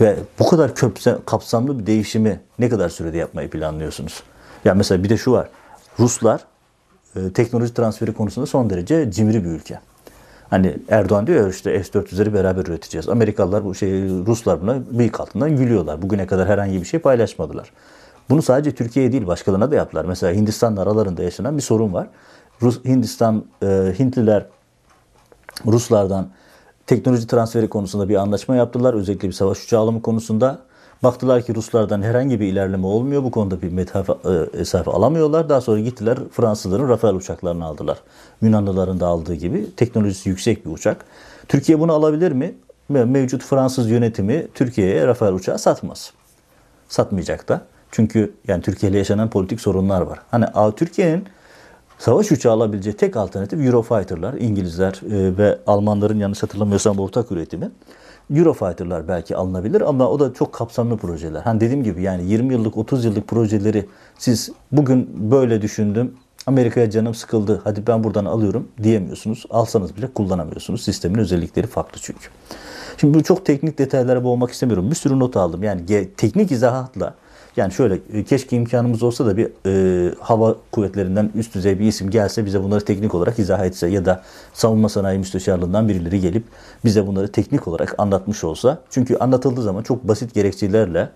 Ve 0.00 0.16
bu 0.38 0.48
kadar 0.48 0.74
köpse, 0.74 1.18
kapsamlı 1.26 1.78
bir 1.78 1.86
değişimi 1.86 2.40
ne 2.58 2.68
kadar 2.68 2.88
sürede 2.88 3.16
yapmayı 3.16 3.50
planlıyorsunuz? 3.50 4.22
Ya 4.64 4.74
mesela 4.74 5.04
bir 5.04 5.08
de 5.08 5.16
şu 5.16 5.32
var. 5.32 5.48
Ruslar 5.98 6.44
e, 7.26 7.32
teknoloji 7.32 7.74
transferi 7.74 8.12
konusunda 8.12 8.46
son 8.46 8.70
derece 8.70 9.10
cimri 9.10 9.44
bir 9.44 9.48
ülke. 9.48 9.80
Hani 10.50 10.76
Erdoğan 10.88 11.26
diyor 11.26 11.42
ya 11.42 11.48
işte 11.48 11.84
S-400'leri 11.84 12.34
beraber 12.34 12.66
üreteceğiz. 12.66 13.08
Amerikalılar 13.08 13.64
bu 13.64 13.74
şey 13.74 13.90
Ruslar 14.08 14.62
buna 14.62 14.98
bıyık 14.98 15.20
altından 15.20 15.56
gülüyorlar. 15.56 16.02
Bugüne 16.02 16.26
kadar 16.26 16.48
herhangi 16.48 16.80
bir 16.80 16.86
şey 16.86 17.00
paylaşmadılar. 17.00 17.72
Bunu 18.30 18.42
sadece 18.42 18.74
Türkiye'ye 18.74 19.12
değil 19.12 19.26
başkalarına 19.26 19.70
da 19.70 19.74
yaptılar. 19.74 20.04
Mesela 20.04 20.32
Hindistan'la 20.32 20.82
aralarında 20.82 21.22
yaşanan 21.22 21.56
bir 21.56 21.62
sorun 21.62 21.92
var. 21.92 22.06
Rus, 22.62 22.84
Hindistan, 22.84 23.44
e, 23.62 23.66
Hintliler 23.98 24.46
Ruslardan 25.66 26.28
teknoloji 26.86 27.26
transferi 27.26 27.68
konusunda 27.68 28.08
bir 28.08 28.16
anlaşma 28.16 28.56
yaptılar. 28.56 28.94
Özellikle 28.94 29.28
bir 29.28 29.32
savaş 29.32 29.64
uçağı 29.64 29.80
alımı 29.80 30.02
konusunda. 30.02 30.58
Baktılar 31.02 31.42
ki 31.42 31.54
Ruslardan 31.54 32.02
herhangi 32.02 32.40
bir 32.40 32.46
ilerleme 32.46 32.86
olmuyor. 32.86 33.24
Bu 33.24 33.30
konuda 33.30 33.62
bir 33.62 33.72
mesafe 33.72 34.90
alamıyorlar. 34.90 35.48
Daha 35.48 35.60
sonra 35.60 35.80
gittiler 35.80 36.18
Fransızların 36.32 36.88
Rafael 36.88 37.14
uçaklarını 37.14 37.64
aldılar. 37.64 37.98
Yunanlıların 38.42 39.00
da 39.00 39.06
aldığı 39.06 39.34
gibi 39.34 39.76
teknolojisi 39.76 40.28
yüksek 40.28 40.66
bir 40.66 40.70
uçak. 40.70 41.04
Türkiye 41.48 41.80
bunu 41.80 41.92
alabilir 41.92 42.32
mi? 42.32 42.54
Mevcut 42.88 43.42
Fransız 43.42 43.90
yönetimi 43.90 44.46
Türkiye'ye 44.54 45.06
Rafael 45.06 45.32
uçağı 45.32 45.58
satmaz. 45.58 46.12
Satmayacak 46.88 47.48
da. 47.48 47.62
Çünkü 47.90 48.34
yani 48.48 48.62
Türkiye 48.62 48.90
ile 48.92 48.98
yaşanan 48.98 49.30
politik 49.30 49.60
sorunlar 49.60 50.00
var. 50.00 50.18
Hani 50.30 50.46
Türkiye'nin 50.76 51.24
savaş 51.98 52.32
uçağı 52.32 52.52
alabileceği 52.52 52.96
tek 52.96 53.16
alternatif 53.16 53.60
Eurofighter'lar. 53.60 54.34
İngilizler 54.34 54.92
e, 54.92 55.38
ve 55.38 55.58
Almanların 55.66 56.18
yanlış 56.18 56.42
hatırlamıyorsam 56.42 56.98
ortak 56.98 57.32
üretimi. 57.32 57.70
Eurofighter'lar 58.34 59.08
belki 59.08 59.36
alınabilir 59.36 59.80
ama 59.80 60.08
o 60.08 60.20
da 60.20 60.34
çok 60.34 60.52
kapsamlı 60.52 60.96
projeler. 60.96 61.40
Hani 61.40 61.60
dediğim 61.60 61.84
gibi 61.84 62.02
yani 62.02 62.24
20 62.24 62.52
yıllık 62.52 62.76
30 62.76 63.04
yıllık 63.04 63.28
projeleri 63.28 63.86
siz 64.18 64.50
bugün 64.72 65.30
böyle 65.30 65.62
düşündüm 65.62 66.14
Amerika'ya 66.46 66.90
canım 66.90 67.14
sıkıldı 67.14 67.60
hadi 67.64 67.86
ben 67.86 68.04
buradan 68.04 68.24
alıyorum 68.24 68.68
diyemiyorsunuz. 68.82 69.44
Alsanız 69.50 69.96
bile 69.96 70.06
kullanamıyorsunuz. 70.06 70.82
Sistemin 70.82 71.18
özellikleri 71.18 71.66
farklı 71.66 72.00
çünkü. 72.02 72.28
Şimdi 72.96 73.18
bu 73.18 73.22
çok 73.22 73.46
teknik 73.46 73.78
detaylara 73.78 74.24
boğmak 74.24 74.50
istemiyorum. 74.50 74.90
Bir 74.90 74.96
sürü 74.96 75.18
not 75.18 75.36
aldım. 75.36 75.62
Yani 75.62 75.86
teknik 76.16 76.52
izahatla 76.52 77.14
yani 77.58 77.72
şöyle 77.72 77.98
e, 78.12 78.24
keşke 78.24 78.56
imkanımız 78.56 79.02
olsa 79.02 79.26
da 79.26 79.36
bir 79.36 79.48
e, 79.66 80.14
hava 80.20 80.56
kuvvetlerinden 80.72 81.30
üst 81.34 81.54
düzey 81.54 81.78
bir 81.78 81.84
isim 81.84 82.10
gelse 82.10 82.46
bize 82.46 82.62
bunları 82.62 82.84
teknik 82.84 83.14
olarak 83.14 83.38
izah 83.38 83.64
etse 83.64 83.86
ya 83.86 84.04
da 84.04 84.22
savunma 84.52 84.88
sanayi 84.88 85.18
müsteşarlığından 85.18 85.88
birileri 85.88 86.20
gelip 86.20 86.44
bize 86.84 87.06
bunları 87.06 87.32
teknik 87.32 87.68
olarak 87.68 87.94
anlatmış 87.98 88.44
olsa. 88.44 88.78
Çünkü 88.90 89.16
anlatıldığı 89.16 89.62
zaman 89.62 89.82
çok 89.82 90.08
basit 90.08 90.34
gerekçelerle 90.34 91.08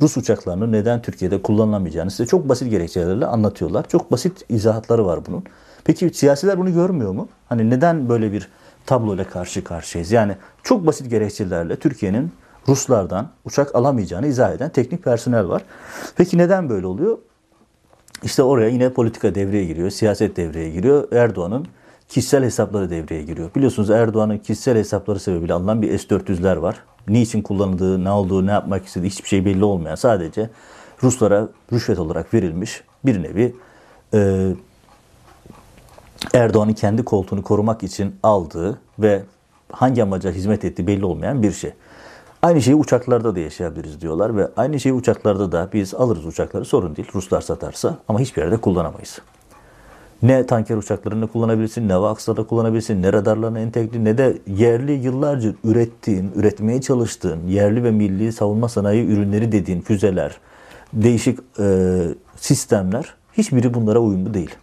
Rus 0.00 0.16
uçaklarının 0.16 0.72
neden 0.72 1.02
Türkiye'de 1.02 1.42
kullanılamayacağını 1.42 2.10
size 2.10 2.26
çok 2.26 2.48
basit 2.48 2.70
gerekçelerle 2.70 3.26
anlatıyorlar. 3.26 3.88
Çok 3.88 4.12
basit 4.12 4.44
izahatları 4.48 5.06
var 5.06 5.20
bunun. 5.26 5.44
Peki 5.84 6.10
siyasiler 6.14 6.58
bunu 6.58 6.74
görmüyor 6.74 7.12
mu? 7.12 7.28
Hani 7.48 7.70
neden 7.70 8.08
böyle 8.08 8.32
bir 8.32 8.48
tabloyla 8.86 9.24
karşı 9.24 9.64
karşıyayız? 9.64 10.12
Yani 10.12 10.36
çok 10.62 10.86
basit 10.86 11.10
gerekçelerle 11.10 11.76
Türkiye'nin 11.76 12.32
Ruslardan 12.68 13.30
uçak 13.44 13.74
alamayacağını 13.74 14.26
izah 14.26 14.52
eden 14.52 14.70
teknik 14.70 15.04
personel 15.04 15.48
var. 15.48 15.62
Peki 16.16 16.38
neden 16.38 16.68
böyle 16.68 16.86
oluyor? 16.86 17.18
İşte 18.22 18.42
oraya 18.42 18.68
yine 18.68 18.92
politika 18.92 19.34
devreye 19.34 19.64
giriyor, 19.64 19.90
siyaset 19.90 20.36
devreye 20.36 20.70
giriyor. 20.70 21.12
Erdoğan'ın 21.12 21.66
kişisel 22.08 22.44
hesapları 22.44 22.90
devreye 22.90 23.22
giriyor. 23.22 23.50
Biliyorsunuz 23.54 23.90
Erdoğan'ın 23.90 24.38
kişisel 24.38 24.76
hesapları 24.76 25.20
sebebiyle 25.20 25.52
alınan 25.52 25.82
bir 25.82 25.98
S-400'ler 25.98 26.62
var. 26.62 26.76
Niçin 27.08 27.42
kullanıldığı, 27.42 28.04
ne 28.04 28.10
olduğu, 28.10 28.46
ne 28.46 28.50
yapmak 28.50 28.86
istediği 28.86 29.10
hiçbir 29.10 29.28
şey 29.28 29.44
belli 29.44 29.64
olmayan 29.64 29.94
sadece 29.94 30.50
Ruslara 31.02 31.48
rüşvet 31.72 31.98
olarak 31.98 32.34
verilmiş 32.34 32.84
bir 33.04 33.22
nevi 33.22 33.54
e, 34.14 34.52
Erdoğan'ın 36.34 36.72
kendi 36.72 37.04
koltuğunu 37.04 37.42
korumak 37.42 37.82
için 37.82 38.16
aldığı 38.22 38.78
ve 38.98 39.22
hangi 39.72 40.02
amaca 40.02 40.30
hizmet 40.30 40.64
ettiği 40.64 40.86
belli 40.86 41.04
olmayan 41.04 41.42
bir 41.42 41.52
şey. 41.52 41.72
Aynı 42.46 42.62
şeyi 42.62 42.74
uçaklarda 42.74 43.34
da 43.34 43.40
yaşayabiliriz 43.40 44.00
diyorlar 44.00 44.36
ve 44.36 44.48
aynı 44.56 44.80
şeyi 44.80 44.92
uçaklarda 44.92 45.52
da 45.52 45.68
biz 45.72 45.94
alırız 45.94 46.26
uçakları 46.26 46.64
sorun 46.64 46.96
değil 46.96 47.08
Ruslar 47.14 47.40
satarsa 47.40 47.98
ama 48.08 48.20
hiçbir 48.20 48.42
yerde 48.42 48.56
kullanamayız. 48.56 49.18
Ne 50.22 50.46
tanker 50.46 50.76
uçaklarını 50.76 51.28
kullanabilirsin, 51.28 51.88
ne 51.88 52.00
vakslarda 52.00 52.46
kullanabilirsin, 52.46 53.02
ne 53.02 53.12
radarlarına 53.12 53.58
entegre, 53.58 54.04
ne 54.04 54.18
de 54.18 54.38
yerli 54.46 54.92
yıllarca 54.92 55.52
ürettiğin, 55.64 56.32
üretmeye 56.34 56.80
çalıştığın 56.80 57.46
yerli 57.46 57.84
ve 57.84 57.90
milli 57.90 58.32
savunma 58.32 58.68
sanayi 58.68 59.06
ürünleri 59.06 59.52
dediğin 59.52 59.80
füzeler, 59.80 60.36
değişik 60.92 61.38
e, 61.58 62.02
sistemler 62.36 63.14
hiçbiri 63.32 63.74
bunlara 63.74 63.98
uyumlu 63.98 64.34
değil. 64.34 64.54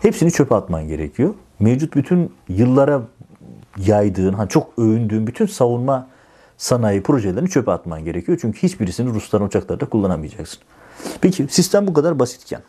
Hepsini 0.00 0.32
çöpe 0.32 0.54
atman 0.54 0.88
gerekiyor. 0.88 1.34
Mevcut 1.60 1.96
bütün 1.96 2.32
yıllara 2.48 3.02
yaydığın, 3.78 4.32
hani 4.32 4.48
çok 4.48 4.78
övündüğün 4.78 5.26
bütün 5.26 5.46
savunma 5.46 6.06
sanayi 6.58 7.02
projelerini 7.02 7.48
çöpe 7.48 7.70
atman 7.70 8.04
gerekiyor. 8.04 8.38
Çünkü 8.40 8.62
hiçbirisini 8.62 9.14
Rusların 9.14 9.46
uçaklarda 9.46 9.86
kullanamayacaksın. 9.86 10.60
Peki 11.20 11.46
sistem 11.50 11.86
bu 11.86 11.92
kadar 11.92 12.18
basitken 12.18 12.60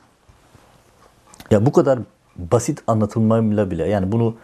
ya 1.51 1.65
bu 1.65 1.71
kadar 1.71 1.99
basit 2.35 2.83
anlatılmayla 2.87 3.71
bile 3.71 3.87
yani 3.87 4.11
bunu 4.11 4.35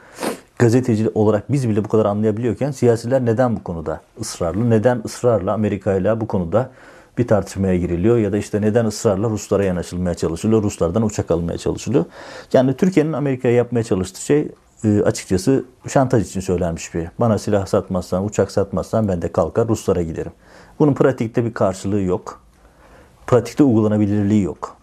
gazeteci 0.59 1.09
olarak 1.13 1.51
biz 1.51 1.69
bile 1.69 1.83
bu 1.83 1.89
kadar 1.89 2.05
anlayabiliyorken 2.05 2.71
siyasiler 2.71 3.25
neden 3.25 3.55
bu 3.55 3.63
konuda 3.63 4.01
ısrarlı? 4.21 4.69
Neden 4.69 5.01
ısrarla 5.05 5.53
Amerika 5.53 5.93
ile 5.93 6.21
bu 6.21 6.27
konuda 6.27 6.71
bir 7.17 7.27
tartışmaya 7.27 7.77
giriliyor 7.77 8.17
ya 8.17 8.31
da 8.31 8.37
işte 8.37 8.61
neden 8.61 8.85
ısrarla 8.85 9.29
Ruslara 9.29 9.63
yanaşılmaya 9.63 10.15
çalışılıyor, 10.15 10.63
Ruslardan 10.63 11.03
uçak 11.03 11.31
almaya 11.31 11.57
çalışılıyor. 11.57 12.05
Yani 12.53 12.73
Türkiye'nin 12.73 13.13
Amerika'ya 13.13 13.53
yapmaya 13.53 13.83
çalıştığı 13.83 14.21
şey 14.21 14.47
e, 14.83 15.01
açıkçası 15.01 15.65
şantaj 15.87 16.27
için 16.27 16.39
söylenmiş 16.39 16.93
bir. 16.93 17.07
Bana 17.19 17.37
silah 17.37 17.65
satmazsan, 17.65 18.25
uçak 18.25 18.51
satmazsan 18.51 19.07
ben 19.07 19.21
de 19.21 19.31
kalkar 19.31 19.67
Ruslara 19.67 20.01
giderim. 20.01 20.31
Bunun 20.79 20.93
pratikte 20.93 21.45
bir 21.45 21.53
karşılığı 21.53 22.01
yok. 22.01 22.41
Pratikte 23.27 23.63
uygulanabilirliği 23.63 24.43
yok. 24.43 24.77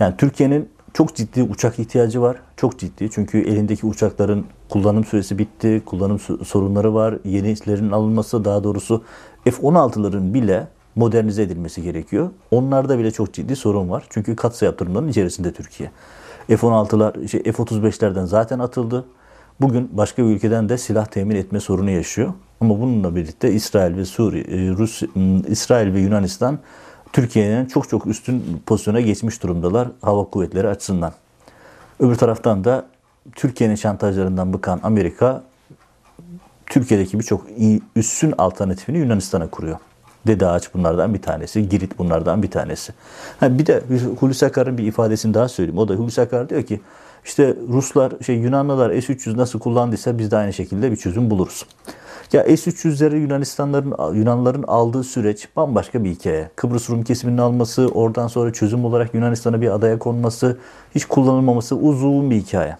Yani 0.00 0.14
Türkiye'nin 0.16 0.68
çok 0.94 1.16
ciddi 1.16 1.42
uçak 1.42 1.78
ihtiyacı 1.78 2.22
var. 2.22 2.36
Çok 2.56 2.78
ciddi. 2.78 3.10
Çünkü 3.10 3.38
elindeki 3.38 3.86
uçakların 3.86 4.46
kullanım 4.68 5.04
süresi 5.04 5.38
bitti. 5.38 5.82
Kullanım 5.86 6.18
sorunları 6.44 6.94
var. 6.94 7.18
Yenilerin 7.24 7.90
alınması 7.90 8.44
daha 8.44 8.64
doğrusu 8.64 9.04
F-16'ların 9.44 10.34
bile 10.34 10.68
modernize 10.96 11.42
edilmesi 11.42 11.82
gerekiyor. 11.82 12.30
Onlarda 12.50 12.98
bile 12.98 13.10
çok 13.10 13.34
ciddi 13.34 13.56
sorun 13.56 13.90
var. 13.90 14.06
Çünkü 14.10 14.36
katsa 14.36 14.66
yaptırımların 14.66 15.08
içerisinde 15.08 15.52
Türkiye. 15.52 15.90
F-16'lar, 16.48 17.28
şey, 17.28 17.42
F-35'lerden 17.42 18.24
zaten 18.24 18.58
atıldı. 18.58 19.04
Bugün 19.60 19.90
başka 19.92 20.24
bir 20.24 20.28
ülkeden 20.28 20.68
de 20.68 20.78
silah 20.78 21.06
temin 21.06 21.36
etme 21.36 21.60
sorunu 21.60 21.90
yaşıyor. 21.90 22.32
Ama 22.60 22.80
bununla 22.80 23.16
birlikte 23.16 23.52
İsrail 23.52 23.96
ve 23.96 24.04
Suriye, 24.04 24.70
Rus, 24.70 25.02
İsrail 25.48 25.94
ve 25.94 26.00
Yunanistan 26.00 26.58
Türkiye'nin 27.12 27.66
çok 27.66 27.88
çok 27.88 28.06
üstün 28.06 28.62
pozisyona 28.66 29.00
geçmiş 29.00 29.42
durumdalar 29.42 29.88
hava 30.02 30.24
kuvvetleri 30.24 30.68
açısından. 30.68 31.12
Öbür 32.00 32.14
taraftan 32.14 32.64
da 32.64 32.86
Türkiye'nin 33.34 33.74
şantajlarından 33.74 34.52
bıkan 34.52 34.80
Amerika 34.82 35.42
Türkiye'deki 36.66 37.18
birçok 37.18 37.46
üstün 37.96 38.34
alternatifini 38.38 38.98
Yunanistan'a 38.98 39.50
kuruyor. 39.50 39.78
Dede 40.26 40.46
Ağaç 40.46 40.74
bunlardan 40.74 41.14
bir 41.14 41.22
tanesi, 41.22 41.68
Girit 41.68 41.98
bunlardan 41.98 42.42
bir 42.42 42.50
tanesi. 42.50 42.92
Ha 43.40 43.58
bir 43.58 43.66
de 43.66 43.82
Hulusi 44.20 44.46
Akar'ın 44.46 44.78
bir 44.78 44.84
ifadesini 44.84 45.34
daha 45.34 45.48
söyleyeyim. 45.48 45.78
O 45.78 45.88
da 45.88 45.94
Hulusi 45.94 46.20
Akar 46.20 46.48
diyor 46.48 46.62
ki 46.62 46.80
işte 47.24 47.56
Ruslar, 47.68 48.12
şey 48.26 48.36
Yunanlılar 48.36 49.00
S-300 49.00 49.36
nasıl 49.36 49.58
kullandıysa 49.58 50.18
biz 50.18 50.30
de 50.30 50.36
aynı 50.36 50.52
şekilde 50.52 50.92
bir 50.92 50.96
çözüm 50.96 51.30
buluruz. 51.30 51.66
Ya 52.32 52.44
S-300'leri 52.44 53.16
Yunanistanların 53.16 54.14
Yunanlıların 54.14 54.62
aldığı 54.62 55.04
süreç 55.04 55.48
bambaşka 55.56 56.04
bir 56.04 56.10
hikaye. 56.10 56.50
Kıbrıs 56.56 56.90
Rum 56.90 57.02
kesiminin 57.02 57.38
alması, 57.38 57.88
oradan 57.88 58.28
sonra 58.28 58.52
çözüm 58.52 58.84
olarak 58.84 59.14
Yunanistan'a 59.14 59.60
bir 59.60 59.70
adaya 59.70 59.98
konması, 59.98 60.58
hiç 60.94 61.04
kullanılmaması 61.04 61.76
uzun 61.76 62.30
bir 62.30 62.36
hikaye. 62.36 62.76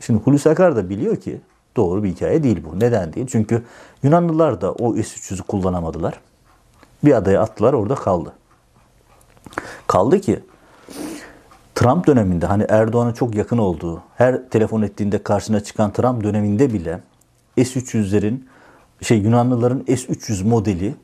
Şimdi 0.00 0.22
Hulusi 0.22 0.50
Akar 0.50 0.76
da 0.76 0.90
biliyor 0.90 1.16
ki 1.16 1.40
doğru 1.76 2.04
bir 2.04 2.08
hikaye 2.08 2.42
değil 2.42 2.64
bu. 2.70 2.80
Neden 2.80 3.12
değil? 3.12 3.26
Çünkü 3.30 3.62
Yunanlılar 4.02 4.60
da 4.60 4.72
o 4.72 4.94
S-300'ü 4.94 5.42
kullanamadılar. 5.42 6.20
Bir 7.04 7.12
adaya 7.12 7.42
attılar 7.42 7.72
orada 7.72 7.94
kaldı. 7.94 8.32
Kaldı 9.86 10.20
ki 10.20 10.40
Trump 11.74 12.06
döneminde 12.06 12.46
hani 12.46 12.66
Erdoğan'a 12.68 13.14
çok 13.14 13.34
yakın 13.34 13.58
olduğu, 13.58 14.02
her 14.16 14.48
telefon 14.50 14.82
ettiğinde 14.82 15.22
karşına 15.22 15.60
çıkan 15.60 15.92
Trump 15.92 16.24
döneminde 16.24 16.72
bile 16.72 17.00
S-300'lerin 17.56 18.44
şey 19.02 19.18
Yunanlıların 19.18 19.84
S-300 19.86 20.44
modeli 20.44 20.94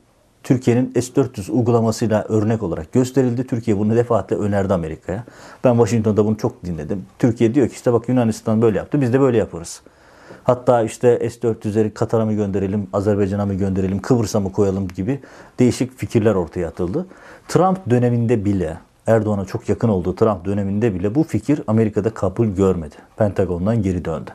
Türkiye'nin 0.43 0.93
S-400 0.93 1.51
uygulamasıyla 1.51 2.23
örnek 2.23 2.63
olarak 2.63 2.91
gösterildi. 2.91 3.47
Türkiye 3.47 3.77
bunu 3.77 3.95
defaatle 3.95 4.35
önerdi 4.35 4.73
Amerika'ya. 4.73 5.23
Ben 5.63 5.71
Washington'da 5.71 6.25
bunu 6.25 6.37
çok 6.37 6.65
dinledim. 6.65 7.05
Türkiye 7.19 7.53
diyor 7.53 7.67
ki 7.67 7.73
işte 7.73 7.93
bak 7.93 8.09
Yunanistan 8.09 8.61
böyle 8.61 8.77
yaptı 8.77 9.01
biz 9.01 9.13
de 9.13 9.19
böyle 9.19 9.37
yaparız. 9.37 9.81
Hatta 10.43 10.83
işte 10.83 11.29
S-400'leri 11.29 11.93
Katar'a 11.93 12.25
mı 12.25 12.33
gönderelim, 12.33 12.87
Azerbaycan'a 12.93 13.45
mı 13.45 13.53
gönderelim, 13.53 13.99
Kıbrıs'a 13.99 14.39
mı 14.39 14.51
koyalım 14.51 14.87
gibi 14.87 15.19
değişik 15.59 15.97
fikirler 15.97 16.35
ortaya 16.35 16.67
atıldı. 16.67 17.05
Trump 17.47 17.89
döneminde 17.89 18.45
bile, 18.45 18.77
Erdoğan'a 19.07 19.45
çok 19.45 19.69
yakın 19.69 19.89
olduğu 19.89 20.15
Trump 20.15 20.45
döneminde 20.45 20.93
bile 20.93 21.15
bu 21.15 21.23
fikir 21.23 21.61
Amerika'da 21.67 22.09
kabul 22.09 22.47
görmedi. 22.47 22.95
Pentagon'dan 23.17 23.81
geri 23.81 24.05
döndü. 24.05 24.31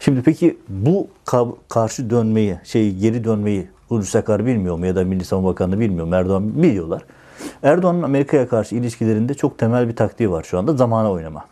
Şimdi 0.00 0.22
peki 0.22 0.58
bu 0.68 1.08
karşı 1.68 2.10
dönmeyi, 2.10 2.58
şey 2.64 2.94
geri 2.94 3.24
dönmeyi 3.24 3.68
Hulusi 3.88 4.18
Akar 4.18 4.46
bilmiyor 4.46 4.78
mu 4.78 4.86
ya 4.86 4.96
da 4.96 5.04
Milli 5.04 5.24
Savunma 5.24 5.50
Bakanı 5.50 5.80
bilmiyor 5.80 6.06
mu? 6.06 6.14
Erdoğan 6.14 6.62
biliyorlar. 6.62 7.02
Erdoğan'ın 7.62 8.02
Amerika'ya 8.02 8.48
karşı 8.48 8.74
ilişkilerinde 8.74 9.34
çok 9.34 9.58
temel 9.58 9.88
bir 9.88 9.96
taktiği 9.96 10.30
var 10.30 10.42
şu 10.42 10.58
anda 10.58 10.76
zamana 10.76 11.10
oynama. 11.10 11.44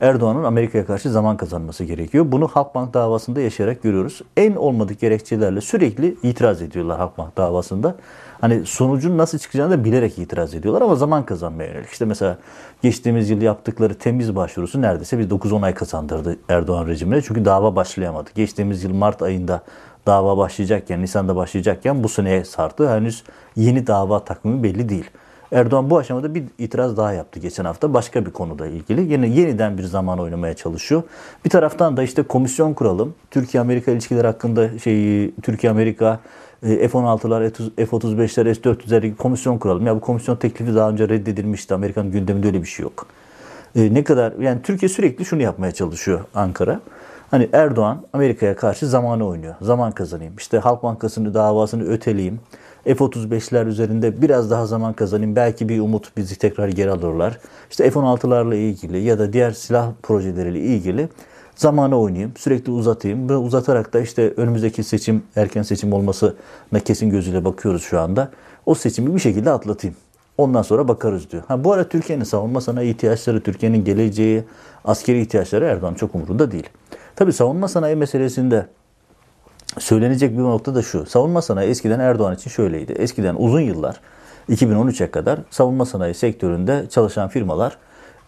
Erdoğan'ın 0.00 0.44
Amerika'ya 0.44 0.86
karşı 0.86 1.10
zaman 1.10 1.36
kazanması 1.36 1.84
gerekiyor. 1.84 2.24
Bunu 2.28 2.48
Halkbank 2.48 2.94
davasında 2.94 3.40
yaşayarak 3.40 3.82
görüyoruz. 3.82 4.22
En 4.36 4.56
olmadık 4.56 5.00
gerekçelerle 5.00 5.60
sürekli 5.60 6.16
itiraz 6.22 6.62
ediyorlar 6.62 6.98
Halkbank 6.98 7.36
davasında. 7.36 7.94
Hani 8.40 8.66
sonucun 8.66 9.18
nasıl 9.18 9.38
çıkacağını 9.38 9.72
da 9.72 9.84
bilerek 9.84 10.18
itiraz 10.18 10.54
ediyorlar 10.54 10.82
ama 10.82 10.94
zaman 10.94 11.26
kazanmaya 11.26 11.68
yönelik. 11.68 11.90
İşte 11.90 12.04
mesela 12.04 12.38
geçtiğimiz 12.82 13.30
yıl 13.30 13.42
yaptıkları 13.42 13.94
temiz 13.98 14.36
başvurusu 14.36 14.82
neredeyse 14.82 15.18
bir 15.18 15.30
9-10 15.30 15.64
ay 15.64 15.74
kazandırdı 15.74 16.36
Erdoğan 16.48 16.86
rejimine. 16.86 17.22
Çünkü 17.22 17.44
dava 17.44 17.76
başlayamadı. 17.76 18.30
Geçtiğimiz 18.34 18.84
yıl 18.84 18.94
Mart 18.94 19.22
ayında 19.22 19.62
dava 20.06 20.38
başlayacakken, 20.38 21.02
Nisan'da 21.02 21.36
başlayacakken 21.36 22.04
bu 22.04 22.08
seneye 22.08 22.44
sardı. 22.44 22.88
Henüz 22.88 23.24
yeni 23.56 23.86
dava 23.86 24.24
takvimi 24.24 24.62
belli 24.62 24.88
değil. 24.88 25.10
Erdoğan 25.56 25.90
bu 25.90 25.98
aşamada 25.98 26.34
bir 26.34 26.44
itiraz 26.58 26.96
daha 26.96 27.12
yaptı 27.12 27.40
geçen 27.40 27.64
hafta 27.64 27.94
başka 27.94 28.26
bir 28.26 28.30
konuda 28.30 28.66
ilgili. 28.66 29.12
Yine 29.12 29.28
yeniden 29.28 29.78
bir 29.78 29.82
zaman 29.82 30.18
oynamaya 30.18 30.54
çalışıyor. 30.54 31.02
Bir 31.44 31.50
taraftan 31.50 31.96
da 31.96 32.02
işte 32.02 32.22
komisyon 32.22 32.74
kuralım. 32.74 33.14
Türkiye-Amerika 33.30 33.90
ilişkileri 33.90 34.26
hakkında 34.26 34.78
şey 34.78 35.30
Türkiye-Amerika 35.34 36.20
e, 36.62 36.88
F-16'lar, 36.88 37.50
F-35'ler, 37.76 38.54
S-400'ler 38.54 39.16
komisyon 39.16 39.58
kuralım. 39.58 39.86
Ya 39.86 39.96
bu 39.96 40.00
komisyon 40.00 40.36
teklifi 40.36 40.74
daha 40.74 40.90
önce 40.90 41.08
reddedilmişti. 41.08 41.74
Amerikan 41.74 42.10
gündeminde 42.10 42.46
öyle 42.46 42.62
bir 42.62 42.66
şey 42.66 42.82
yok. 42.82 43.06
E, 43.76 43.94
ne 43.94 44.04
kadar 44.04 44.32
yani 44.32 44.62
Türkiye 44.62 44.88
sürekli 44.88 45.24
şunu 45.24 45.42
yapmaya 45.42 45.72
çalışıyor 45.72 46.20
Ankara. 46.34 46.80
Hani 47.30 47.48
Erdoğan 47.52 48.02
Amerika'ya 48.12 48.56
karşı 48.56 48.86
zamanı 48.86 49.26
oynuyor. 49.26 49.54
Zaman 49.60 49.92
kazanayım. 49.92 50.34
İşte 50.38 50.58
Halk 50.58 50.82
Bankası'nın 50.82 51.34
davasını 51.34 51.88
öteleyeyim. 51.88 52.40
F-35'ler 52.86 53.66
üzerinde 53.66 54.22
biraz 54.22 54.50
daha 54.50 54.66
zaman 54.66 54.92
kazanayım. 54.92 55.36
Belki 55.36 55.68
bir 55.68 55.80
umut 55.80 56.16
bizi 56.16 56.38
tekrar 56.38 56.68
geri 56.68 56.90
alırlar. 56.90 57.38
İşte 57.70 57.90
F-16'larla 57.90 58.54
ilgili 58.54 58.98
ya 58.98 59.18
da 59.18 59.32
diğer 59.32 59.50
silah 59.50 59.92
projeleriyle 60.02 60.60
ilgili 60.60 61.08
zamanı 61.56 62.00
oynayayım, 62.00 62.32
sürekli 62.36 62.72
uzatayım 62.72 63.28
ve 63.28 63.36
uzatarak 63.36 63.92
da 63.92 64.00
işte 64.00 64.32
önümüzdeki 64.36 64.84
seçim, 64.84 65.22
erken 65.36 65.62
seçim 65.62 65.92
olmasına 65.92 66.80
kesin 66.84 67.10
gözüyle 67.10 67.44
bakıyoruz 67.44 67.82
şu 67.82 68.00
anda. 68.00 68.30
O 68.66 68.74
seçimi 68.74 69.14
bir 69.14 69.20
şekilde 69.20 69.50
atlatayım. 69.50 69.96
Ondan 70.38 70.62
sonra 70.62 70.88
bakarız 70.88 71.30
diyor. 71.30 71.42
Ha, 71.48 71.64
bu 71.64 71.72
arada 71.72 71.88
Türkiye'nin 71.88 72.24
savunma 72.24 72.60
sanayi 72.60 72.94
ihtiyaçları, 72.94 73.40
Türkiye'nin 73.40 73.84
geleceği, 73.84 74.44
askeri 74.84 75.20
ihtiyaçları 75.20 75.64
Erdoğan 75.64 75.94
çok 75.94 76.14
umurunda 76.14 76.50
değil. 76.50 76.68
Tabi 77.16 77.32
savunma 77.32 77.68
sanayi 77.68 77.96
meselesinde 77.96 78.66
söylenecek 79.78 80.32
bir 80.32 80.42
nokta 80.42 80.74
da 80.74 80.82
şu. 80.82 81.06
Savunma 81.06 81.42
sanayi 81.42 81.70
eskiden 81.70 82.00
Erdoğan 82.00 82.34
için 82.34 82.50
şöyleydi. 82.50 82.92
Eskiden 82.92 83.34
uzun 83.38 83.60
yıllar 83.60 84.00
2013'e 84.48 85.10
kadar 85.10 85.38
savunma 85.50 85.86
sanayi 85.86 86.14
sektöründe 86.14 86.86
çalışan 86.90 87.28
firmalar 87.28 87.76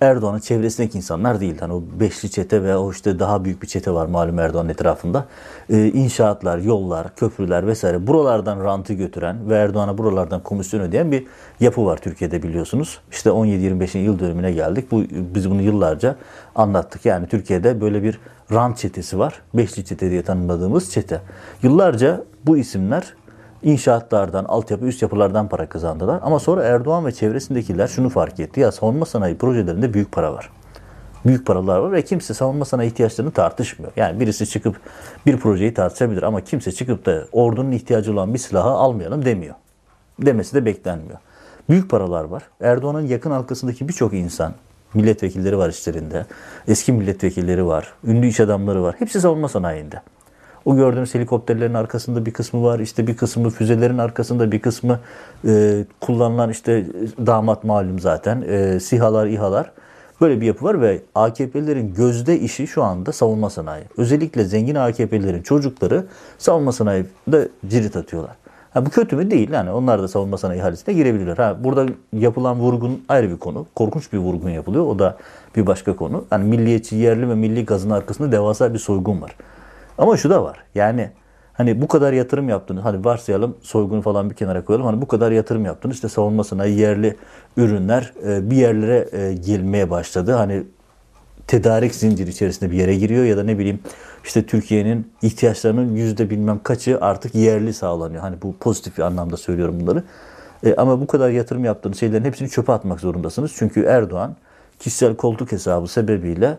Erdoğan'ın 0.00 0.38
çevresindeki 0.38 0.98
insanlar 0.98 1.40
değil. 1.40 1.58
Hani 1.60 1.72
o 1.72 1.82
beşli 2.00 2.30
çete 2.30 2.62
ve 2.62 2.76
o 2.76 2.92
işte 2.92 3.18
daha 3.18 3.44
büyük 3.44 3.62
bir 3.62 3.66
çete 3.66 3.90
var 3.90 4.06
malum 4.06 4.38
Erdoğan'ın 4.38 4.68
etrafında. 4.68 5.26
Ee, 5.70 5.86
inşaatlar, 5.86 6.58
yollar, 6.58 7.14
köprüler 7.14 7.66
vesaire 7.66 8.06
buralardan 8.06 8.64
rantı 8.64 8.92
götüren 8.92 9.50
ve 9.50 9.54
Erdoğan'a 9.54 9.98
buralardan 9.98 10.42
komisyon 10.42 10.80
ödeyen 10.80 11.12
bir 11.12 11.26
yapı 11.60 11.86
var 11.86 11.96
Türkiye'de 11.96 12.42
biliyorsunuz. 12.42 12.98
İşte 13.10 13.30
17-25. 13.30 13.98
yıl 13.98 14.18
dönümüne 14.18 14.52
geldik. 14.52 14.90
Bu 14.90 15.02
biz 15.10 15.50
bunu 15.50 15.62
yıllarca 15.62 16.16
anlattık. 16.54 17.04
Yani 17.04 17.26
Türkiye'de 17.26 17.80
böyle 17.80 18.02
bir 18.02 18.18
rant 18.52 18.78
çetesi 18.78 19.18
var. 19.18 19.42
Beşli 19.54 19.84
çete 19.84 20.10
diye 20.10 20.22
tanımladığımız 20.22 20.90
çete. 20.90 21.20
Yıllarca 21.62 22.24
bu 22.46 22.56
isimler 22.56 23.14
inşaatlardan, 23.62 24.44
altyapı, 24.44 24.86
üst 24.86 25.02
yapılardan 25.02 25.48
para 25.48 25.68
kazandılar. 25.68 26.20
Ama 26.22 26.38
sonra 26.38 26.62
Erdoğan 26.62 27.06
ve 27.06 27.12
çevresindekiler 27.12 27.88
şunu 27.88 28.08
fark 28.08 28.40
etti. 28.40 28.60
Ya 28.60 28.72
savunma 28.72 29.06
sanayi 29.06 29.38
projelerinde 29.38 29.94
büyük 29.94 30.12
para 30.12 30.32
var. 30.32 30.50
Büyük 31.26 31.46
paralar 31.46 31.78
var 31.78 31.92
ve 31.92 32.02
kimse 32.02 32.34
savunma 32.34 32.64
sanayi 32.64 32.90
ihtiyaçlarını 32.90 33.32
tartışmıyor. 33.32 33.92
Yani 33.96 34.20
birisi 34.20 34.46
çıkıp 34.46 34.80
bir 35.26 35.36
projeyi 35.36 35.74
tartışabilir 35.74 36.22
ama 36.22 36.40
kimse 36.40 36.72
çıkıp 36.72 37.06
da 37.06 37.24
ordunun 37.32 37.72
ihtiyacı 37.72 38.12
olan 38.12 38.34
bir 38.34 38.38
silahı 38.38 38.68
almayalım 38.68 39.24
demiyor. 39.24 39.54
Demesi 40.20 40.54
de 40.54 40.64
beklenmiyor. 40.64 41.18
Büyük 41.68 41.90
paralar 41.90 42.24
var. 42.24 42.42
Erdoğan'ın 42.60 43.06
yakın 43.06 43.30
halkasındaki 43.30 43.88
birçok 43.88 44.14
insan, 44.14 44.54
milletvekilleri 44.94 45.58
var 45.58 45.68
işlerinde, 45.68 46.26
eski 46.68 46.92
milletvekilleri 46.92 47.66
var, 47.66 47.92
ünlü 48.04 48.26
iş 48.26 48.40
adamları 48.40 48.82
var. 48.82 48.94
Hepsi 48.98 49.20
savunma 49.20 49.48
sanayinde. 49.48 50.02
O 50.68 50.76
gördüğünüz 50.76 51.14
helikopterlerin 51.14 51.74
arkasında 51.74 52.26
bir 52.26 52.32
kısmı 52.32 52.62
var. 52.62 52.78
İşte 52.78 53.06
bir 53.06 53.16
kısmı 53.16 53.50
füzelerin 53.50 53.98
arkasında 53.98 54.52
bir 54.52 54.60
kısmı 54.60 55.00
e, 55.46 55.84
kullanılan 56.00 56.50
işte 56.50 56.86
damat 57.26 57.64
malum 57.64 57.98
zaten. 57.98 58.44
E, 58.48 58.80
SİHA'lar, 58.80 59.26
İHA'lar. 59.26 59.72
Böyle 60.20 60.40
bir 60.40 60.46
yapı 60.46 60.64
var 60.64 60.80
ve 60.80 61.02
AKP'lerin 61.14 61.94
gözde 61.94 62.40
işi 62.40 62.66
şu 62.66 62.82
anda 62.82 63.12
savunma 63.12 63.50
sanayi. 63.50 63.84
Özellikle 63.96 64.44
zengin 64.44 64.74
AKP'lerin 64.74 65.42
çocukları 65.42 66.04
savunma 66.38 66.72
sanayide 66.72 67.48
cirit 67.68 67.96
atıyorlar. 67.96 68.36
Ha, 68.70 68.86
bu 68.86 68.90
kötü 68.90 69.16
mü? 69.16 69.30
Değil. 69.30 69.50
Yani 69.50 69.70
onlar 69.70 70.02
da 70.02 70.08
savunma 70.08 70.38
sanayi 70.38 70.60
ihalisine 70.60 70.94
girebilirler. 70.94 71.36
Ha, 71.36 71.56
burada 71.64 71.86
yapılan 72.12 72.58
vurgun 72.58 73.04
ayrı 73.08 73.30
bir 73.30 73.38
konu. 73.38 73.66
Korkunç 73.74 74.12
bir 74.12 74.18
vurgun 74.18 74.50
yapılıyor. 74.50 74.86
O 74.86 74.98
da 74.98 75.16
bir 75.56 75.66
başka 75.66 75.96
konu. 75.96 76.24
Yani 76.32 76.44
milliyetçi, 76.44 76.96
yerli 76.96 77.28
ve 77.28 77.34
milli 77.34 77.64
gazın 77.64 77.90
arkasında 77.90 78.32
devasa 78.32 78.74
bir 78.74 78.78
soygun 78.78 79.22
var. 79.22 79.36
Ama 79.98 80.16
şu 80.16 80.30
da 80.30 80.42
var. 80.42 80.64
Yani 80.74 81.10
hani 81.52 81.82
bu 81.82 81.88
kadar 81.88 82.12
yatırım 82.12 82.48
yaptınız. 82.48 82.84
Hadi 82.84 83.04
varsayalım 83.04 83.56
soygunu 83.62 84.02
falan 84.02 84.30
bir 84.30 84.34
kenara 84.34 84.64
koyalım. 84.64 84.86
Hani 84.86 85.02
bu 85.02 85.08
kadar 85.08 85.32
yatırım 85.32 85.64
yaptınız. 85.64 85.94
İşte 85.96 86.08
savunma 86.08 86.64
yerli 86.64 87.16
ürünler 87.56 88.12
e, 88.26 88.50
bir 88.50 88.56
yerlere 88.56 89.08
e, 89.12 89.34
gelmeye 89.34 89.90
başladı. 89.90 90.32
Hani 90.32 90.62
tedarik 91.46 91.94
zinciri 91.94 92.30
içerisinde 92.30 92.70
bir 92.70 92.76
yere 92.76 92.94
giriyor 92.94 93.24
ya 93.24 93.36
da 93.36 93.42
ne 93.42 93.58
bileyim 93.58 93.80
işte 94.24 94.46
Türkiye'nin 94.46 95.12
ihtiyaçlarının 95.22 95.94
yüzde 95.94 96.30
bilmem 96.30 96.60
kaçı 96.62 96.98
artık 97.00 97.34
yerli 97.34 97.74
sağlanıyor. 97.74 98.20
Hani 98.22 98.42
bu 98.42 98.56
pozitif 98.56 98.98
bir 98.98 99.02
anlamda 99.02 99.36
söylüyorum 99.36 99.80
bunları. 99.80 100.02
E, 100.64 100.74
ama 100.74 101.00
bu 101.00 101.06
kadar 101.06 101.30
yatırım 101.30 101.64
yaptığınız 101.64 102.00
şeylerin 102.00 102.24
hepsini 102.24 102.48
çöpe 102.48 102.72
atmak 102.72 103.00
zorundasınız. 103.00 103.52
Çünkü 103.56 103.84
Erdoğan 103.84 104.36
kişisel 104.78 105.16
koltuk 105.16 105.52
hesabı 105.52 105.88
sebebiyle 105.88 106.58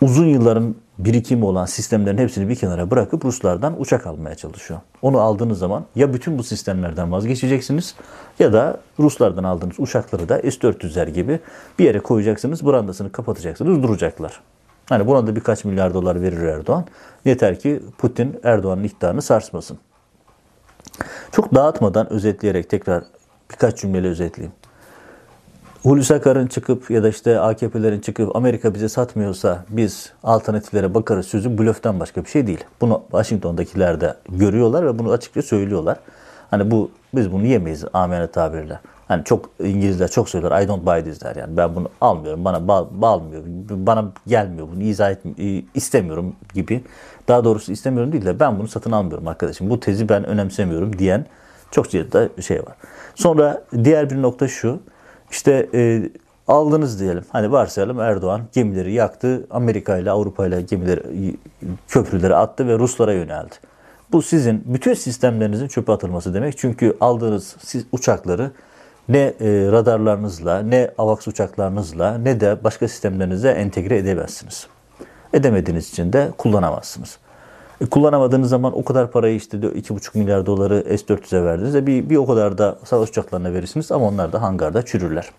uzun 0.00 0.26
yılların 0.26 0.74
birikimi 0.98 1.44
olan 1.44 1.66
sistemlerin 1.66 2.18
hepsini 2.18 2.48
bir 2.48 2.54
kenara 2.54 2.90
bırakıp 2.90 3.24
Ruslardan 3.24 3.80
uçak 3.80 4.06
almaya 4.06 4.34
çalışıyor. 4.34 4.80
Onu 5.02 5.20
aldığınız 5.20 5.58
zaman 5.58 5.84
ya 5.94 6.14
bütün 6.14 6.38
bu 6.38 6.42
sistemlerden 6.42 7.12
vazgeçeceksiniz 7.12 7.94
ya 8.38 8.52
da 8.52 8.80
Ruslardan 8.98 9.44
aldığınız 9.44 9.80
uçakları 9.80 10.28
da 10.28 10.38
S-400'ler 10.38 11.10
gibi 11.10 11.40
bir 11.78 11.84
yere 11.84 11.98
koyacaksınız, 11.98 12.66
brandasını 12.66 13.12
kapatacaksınız, 13.12 13.82
duracaklar. 13.82 14.40
Hani 14.88 15.06
buna 15.06 15.26
da 15.26 15.36
birkaç 15.36 15.64
milyar 15.64 15.94
dolar 15.94 16.22
verir 16.22 16.42
Erdoğan. 16.42 16.84
Yeter 17.24 17.58
ki 17.58 17.82
Putin 17.98 18.40
Erdoğan'ın 18.42 18.84
iktidarını 18.84 19.22
sarsmasın. 19.22 19.78
Çok 21.32 21.54
dağıtmadan 21.54 22.12
özetleyerek 22.12 22.70
tekrar 22.70 23.04
birkaç 23.50 23.78
cümleyle 23.78 24.08
özetleyeyim. 24.08 24.52
Hulusi 25.82 26.14
Akar'ın 26.14 26.46
çıkıp 26.46 26.90
ya 26.90 27.02
da 27.02 27.08
işte 27.08 27.40
AKP'lerin 27.40 28.00
çıkıp 28.00 28.36
Amerika 28.36 28.74
bize 28.74 28.88
satmıyorsa 28.88 29.64
biz 29.68 30.12
alternatiflere 30.22 30.94
bakarız 30.94 31.26
sözü 31.26 31.58
blöften 31.58 32.00
başka 32.00 32.24
bir 32.24 32.28
şey 32.30 32.46
değil. 32.46 32.64
Bunu 32.80 33.02
Washington'dakiler 33.10 34.00
de 34.00 34.14
görüyorlar 34.28 34.86
ve 34.86 34.98
bunu 34.98 35.10
açıkça 35.10 35.42
söylüyorlar. 35.42 35.98
Hani 36.50 36.70
bu 36.70 36.90
biz 37.14 37.32
bunu 37.32 37.46
yemeyiz 37.46 37.84
amene 37.92 38.26
tabirle. 38.26 38.80
Hani 39.08 39.24
çok 39.24 39.50
İngilizler 39.64 40.08
çok 40.10 40.28
söyler 40.28 40.62
I 40.62 40.68
don't 40.68 40.86
buy 40.86 41.04
this 41.04 41.20
der 41.22 41.36
yani 41.36 41.56
ben 41.56 41.74
bunu 41.74 41.88
almıyorum 42.00 42.44
bana 42.44 42.68
bağ, 42.68 42.88
bağlamıyor 42.90 43.42
bana 43.70 44.04
gelmiyor 44.26 44.68
bunu 44.74 44.82
izah 44.82 45.10
et, 45.10 45.18
istemiyorum 45.74 46.36
gibi. 46.54 46.84
Daha 47.28 47.44
doğrusu 47.44 47.72
istemiyorum 47.72 48.12
değil 48.12 48.24
de 48.24 48.40
ben 48.40 48.58
bunu 48.58 48.68
satın 48.68 48.92
almıyorum 48.92 49.28
arkadaşım 49.28 49.70
bu 49.70 49.80
tezi 49.80 50.08
ben 50.08 50.24
önemsemiyorum 50.24 50.98
diyen 50.98 51.26
çok 51.70 51.90
ciddi 51.90 52.42
şey 52.42 52.58
var. 52.58 52.74
Sonra 53.14 53.62
diğer 53.84 54.10
bir 54.10 54.22
nokta 54.22 54.48
şu 54.48 54.80
işte 55.30 55.68
e, 55.74 56.10
aldınız 56.48 57.00
diyelim. 57.00 57.24
Hani 57.30 57.52
varsayalım 57.52 58.00
Erdoğan 58.00 58.40
gemileri 58.52 58.92
yaktı. 58.92 59.46
Amerika 59.50 59.98
ile 59.98 60.10
Avrupa 60.10 60.46
ile 60.46 60.62
gemileri 60.62 61.36
köprüleri 61.88 62.36
attı 62.36 62.68
ve 62.68 62.78
Ruslara 62.78 63.12
yöneldi. 63.12 63.54
Bu 64.12 64.22
sizin 64.22 64.62
bütün 64.66 64.94
sistemlerinizin 64.94 65.68
çöpe 65.68 65.92
atılması 65.92 66.34
demek. 66.34 66.58
Çünkü 66.58 66.96
aldığınız 67.00 67.56
siz 67.58 67.84
uçakları 67.92 68.50
ne 69.08 69.18
e, 69.18 69.32
radarlarınızla, 69.72 70.58
ne 70.58 70.90
AVAX 70.98 71.28
uçaklarınızla, 71.28 72.18
ne 72.18 72.40
de 72.40 72.64
başka 72.64 72.88
sistemlerinize 72.88 73.50
entegre 73.50 73.96
edemezsiniz. 73.96 74.66
Edemediğiniz 75.32 75.88
için 75.88 76.12
de 76.12 76.28
kullanamazsınız. 76.38 77.18
E, 77.80 77.86
kullanamadığınız 77.86 78.50
zaman 78.50 78.78
o 78.78 78.84
kadar 78.84 79.10
parayı 79.10 79.36
işte 79.36 79.56
2,5 79.56 80.18
milyar 80.18 80.46
doları 80.46 80.98
S-400'e 80.98 81.44
verdiniz. 81.44 81.74
E, 81.74 81.86
bir, 81.86 82.10
bir 82.10 82.16
o 82.16 82.26
kadar 82.26 82.58
da 82.58 82.78
savaş 82.84 83.08
uçaklarına 83.08 83.52
verirsiniz 83.52 83.92
ama 83.92 84.06
onlar 84.06 84.32
da 84.32 84.42
hangarda 84.42 84.84
çürürler. 84.84 85.30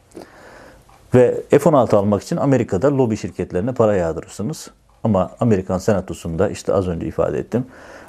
Ve 1.13 1.43
F-16 1.49 1.95
almak 1.95 2.23
için 2.23 2.37
Amerika'da 2.37 2.97
lobi 2.97 3.17
şirketlerine 3.17 3.71
para 3.71 3.95
yağdırırsınız. 3.95 4.71
Ama 5.03 5.31
Amerikan 5.39 5.77
Senatosu'nda 5.77 6.49
işte 6.49 6.73
az 6.73 6.87
önce 6.87 7.07
ifade 7.07 7.39
ettim. 7.39 7.65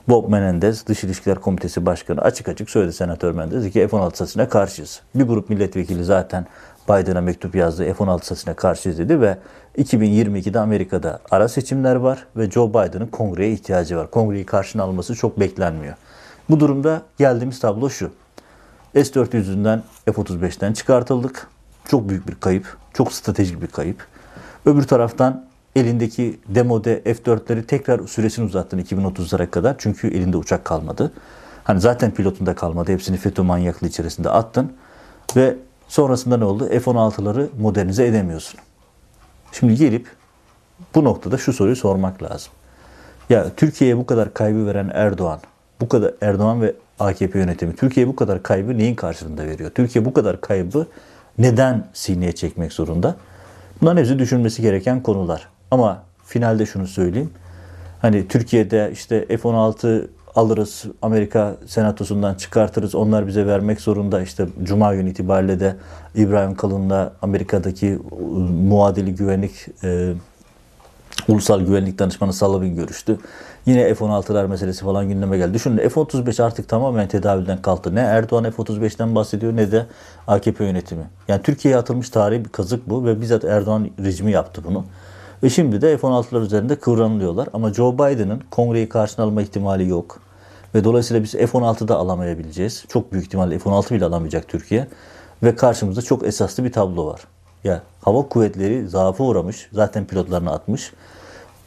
Bob 0.08 0.28
Menendez, 0.28 0.86
Dış 0.86 1.04
İlişkiler 1.04 1.38
Komitesi 1.38 1.86
Başkanı 1.86 2.20
açık 2.20 2.48
açık 2.48 2.70
söyledi 2.70 2.92
Senatör 2.92 3.32
Menendez 3.32 3.70
ki 3.70 3.88
F-16 3.88 4.16
satışına 4.16 4.48
karşıyız. 4.48 5.00
Bir 5.14 5.24
grup 5.24 5.50
milletvekili 5.50 6.04
zaten 6.04 6.46
Biden'a 6.88 7.20
mektup 7.20 7.54
yazdı. 7.54 7.94
F-16 7.94 8.24
satışına 8.24 8.54
karşıyız 8.54 8.98
dedi 8.98 9.20
ve 9.20 9.38
2022'de 9.78 10.60
Amerika'da 10.60 11.20
ara 11.30 11.48
seçimler 11.48 11.94
var 11.96 12.26
ve 12.36 12.50
Joe 12.50 12.70
Biden'ın 12.70 13.06
kongreye 13.06 13.52
ihtiyacı 13.52 13.96
var. 13.96 14.10
Kongreyi 14.10 14.46
karşına 14.46 14.82
alması 14.82 15.14
çok 15.14 15.40
beklenmiyor. 15.40 15.94
Bu 16.50 16.60
durumda 16.60 17.02
geldiğimiz 17.18 17.60
tablo 17.60 17.90
şu. 17.90 18.10
S-400'ünden 18.94 19.80
F-35'ten 20.04 20.72
çıkartıldık. 20.72 21.48
Çok 21.88 22.08
büyük 22.08 22.28
bir 22.28 22.34
kayıp. 22.34 22.76
Çok 22.94 23.12
stratejik 23.12 23.62
bir 23.62 23.66
kayıp. 23.66 24.06
Öbür 24.66 24.82
taraftan 24.82 25.46
elindeki 25.76 26.40
demode 26.48 27.02
F-4'leri 27.02 27.66
tekrar 27.66 28.06
süresini 28.06 28.44
uzattın 28.44 28.78
2030'lara 28.78 29.50
kadar. 29.50 29.74
Çünkü 29.78 30.08
elinde 30.08 30.36
uçak 30.36 30.64
kalmadı. 30.64 31.12
Hani 31.64 31.80
zaten 31.80 32.10
pilotunda 32.10 32.54
kalmadı. 32.54 32.92
Hepsini 32.92 33.16
FETÖ 33.16 33.42
manyaklığı 33.42 33.86
içerisinde 33.86 34.30
attın. 34.30 34.72
Ve 35.36 35.56
sonrasında 35.88 36.36
ne 36.36 36.44
oldu? 36.44 36.68
F-16'ları 36.68 37.46
modernize 37.60 38.06
edemiyorsun. 38.06 38.60
Şimdi 39.52 39.74
gelip 39.74 40.06
bu 40.94 41.04
noktada 41.04 41.38
şu 41.38 41.52
soruyu 41.52 41.76
sormak 41.76 42.22
lazım. 42.22 42.52
Ya 43.30 43.46
Türkiye'ye 43.56 43.96
bu 43.96 44.06
kadar 44.06 44.34
kaybı 44.34 44.66
veren 44.66 44.90
Erdoğan, 44.94 45.40
bu 45.80 45.88
kadar 45.88 46.14
Erdoğan 46.20 46.62
ve 46.62 46.74
AKP 46.98 47.38
yönetimi 47.38 47.76
Türkiye'ye 47.76 48.12
bu 48.12 48.16
kadar 48.16 48.42
kaybı 48.42 48.78
neyin 48.78 48.94
karşılığında 48.94 49.46
veriyor? 49.46 49.70
Türkiye 49.70 50.04
bu 50.04 50.12
kadar 50.12 50.40
kaybı 50.40 50.86
neden 51.38 51.88
sineye 51.92 52.32
çekmek 52.32 52.72
zorunda? 52.72 53.16
Bunların 53.80 54.00
hepsi 54.00 54.18
düşünmesi 54.18 54.62
gereken 54.62 55.02
konular. 55.02 55.48
Ama 55.70 56.02
finalde 56.24 56.66
şunu 56.66 56.86
söyleyeyim. 56.86 57.30
Hani 58.02 58.28
Türkiye'de 58.28 58.90
işte 58.92 59.26
F-16 59.26 60.06
alırız, 60.34 60.84
Amerika 61.02 61.56
senatosundan 61.66 62.34
çıkartırız, 62.34 62.94
onlar 62.94 63.26
bize 63.26 63.46
vermek 63.46 63.80
zorunda. 63.80 64.22
İşte 64.22 64.46
Cuma 64.62 64.94
günü 64.94 65.10
itibariyle 65.10 65.60
de 65.60 65.76
İbrahim 66.14 66.54
Kalın'la 66.54 67.12
Amerika'daki 67.22 67.98
muadili 68.68 69.14
güvenlik 69.14 69.52
e, 69.84 70.12
Ulusal 71.28 71.60
Güvenlik 71.60 71.98
Danışmanı 71.98 72.32
Salavin 72.32 72.76
görüştü. 72.76 73.18
Yine 73.66 73.94
F-16'lar 73.94 74.48
meselesi 74.48 74.84
falan 74.84 75.08
gündeme 75.08 75.38
geldi. 75.38 75.54
Düşünün 75.54 75.88
F-35 75.88 76.42
artık 76.42 76.68
tamamen 76.68 77.08
tedavülden 77.08 77.62
kalktı. 77.62 77.94
Ne 77.94 78.00
Erdoğan 78.00 78.50
F-35'ten 78.50 79.14
bahsediyor 79.14 79.56
ne 79.56 79.72
de 79.72 79.86
AKP 80.26 80.64
yönetimi. 80.64 81.04
Yani 81.28 81.42
Türkiye'ye 81.42 81.78
atılmış 81.78 82.10
tarihi 82.10 82.44
bir 82.44 82.48
kazık 82.48 82.88
bu 82.88 83.04
ve 83.04 83.20
bizzat 83.20 83.44
Erdoğan 83.44 83.90
rejimi 84.04 84.32
yaptı 84.32 84.62
bunu. 84.64 84.84
Ve 85.42 85.50
şimdi 85.50 85.80
de 85.80 85.96
F-16'lar 85.96 86.42
üzerinde 86.42 86.76
kıvranılıyorlar. 86.76 87.48
Ama 87.52 87.74
Joe 87.74 87.94
Biden'ın 87.94 88.42
kongreyi 88.50 88.88
karşına 88.88 89.24
alma 89.24 89.42
ihtimali 89.42 89.88
yok. 89.88 90.20
Ve 90.74 90.84
dolayısıyla 90.84 91.22
biz 91.22 91.32
F-16'da 91.32 91.96
alamayabileceğiz. 91.96 92.84
Çok 92.88 93.12
büyük 93.12 93.26
ihtimalle 93.26 93.58
F-16 93.58 93.94
bile 93.94 94.04
alamayacak 94.04 94.48
Türkiye. 94.48 94.86
Ve 95.42 95.56
karşımızda 95.56 96.02
çok 96.02 96.26
esaslı 96.26 96.64
bir 96.64 96.72
tablo 96.72 97.06
var. 97.06 97.20
Ya 97.64 97.82
hava 98.00 98.28
kuvvetleri 98.28 98.88
zaafa 98.88 99.24
uğramış. 99.24 99.68
Zaten 99.72 100.04
pilotlarını 100.04 100.52
atmış. 100.52 100.92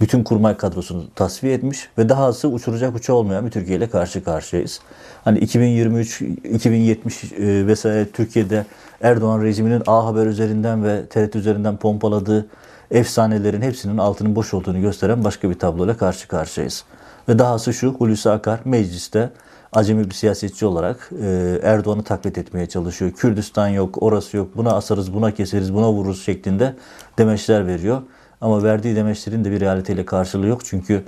Bütün 0.02 0.24
kurmay 0.24 0.58
kadrosunu 0.58 1.04
tasfiye 1.16 1.54
etmiş 1.54 1.90
ve 1.98 2.10
dahası 2.10 2.48
uçuracak 2.48 2.96
uçağı 2.96 3.16
olmayan 3.16 3.46
bir 3.46 3.52
Türkiye 3.52 3.78
ile 3.78 3.90
karşı 3.90 4.24
karşıyayız. 4.24 4.80
Hani 5.24 5.40
2023, 5.40 6.22
2070 6.22 7.24
e, 7.24 7.68
vesaire 7.68 8.10
Türkiye'de 8.10 8.66
Erdoğan 9.02 9.44
rejiminin 9.44 9.84
A 9.88 10.06
Haber 10.06 10.26
üzerinden 10.26 10.84
ve 10.84 11.06
TRT 11.06 11.36
üzerinden 11.36 11.78
pompaladığı 11.78 12.48
efsanelerin 12.92 13.62
hepsinin 13.62 13.98
altının 13.98 14.36
boş 14.36 14.54
olduğunu 14.54 14.82
gösteren 14.82 15.24
başka 15.24 15.50
bir 15.50 15.60
tabloyla 15.60 15.98
karşı 15.98 16.28
karşıyayız. 16.28 16.84
Ve 17.30 17.40
dahası 17.40 17.74
şu 17.74 17.94
Hulusi 17.94 18.30
Akar 18.30 18.60
mecliste 18.66 19.30
acemi 19.74 20.10
bir 20.10 20.16
siyasetçi 20.16 20.66
olarak 20.66 21.10
e, 21.24 21.60
Erdoğan'ı 21.64 22.04
taklit 22.04 22.38
etmeye 22.38 22.70
çalışıyor. 22.70 23.12
Kürdistan 23.12 23.68
yok, 23.68 24.04
orası 24.04 24.38
yok, 24.38 24.58
buna 24.58 24.74
asarız, 24.74 25.14
buna 25.14 25.32
keseriz, 25.32 25.74
buna 25.74 25.92
vururuz 25.92 26.26
şeklinde 26.26 26.76
demeçler 27.18 27.68
veriyor. 27.68 28.02
Ama 28.42 28.64
verdiği 28.64 28.96
demeçlerin 28.96 29.46
de 29.46 29.52
bir 29.52 29.60
realiteyle 29.60 30.06
karşılığı 30.06 30.48
yok. 30.48 30.66
Çünkü 30.66 31.04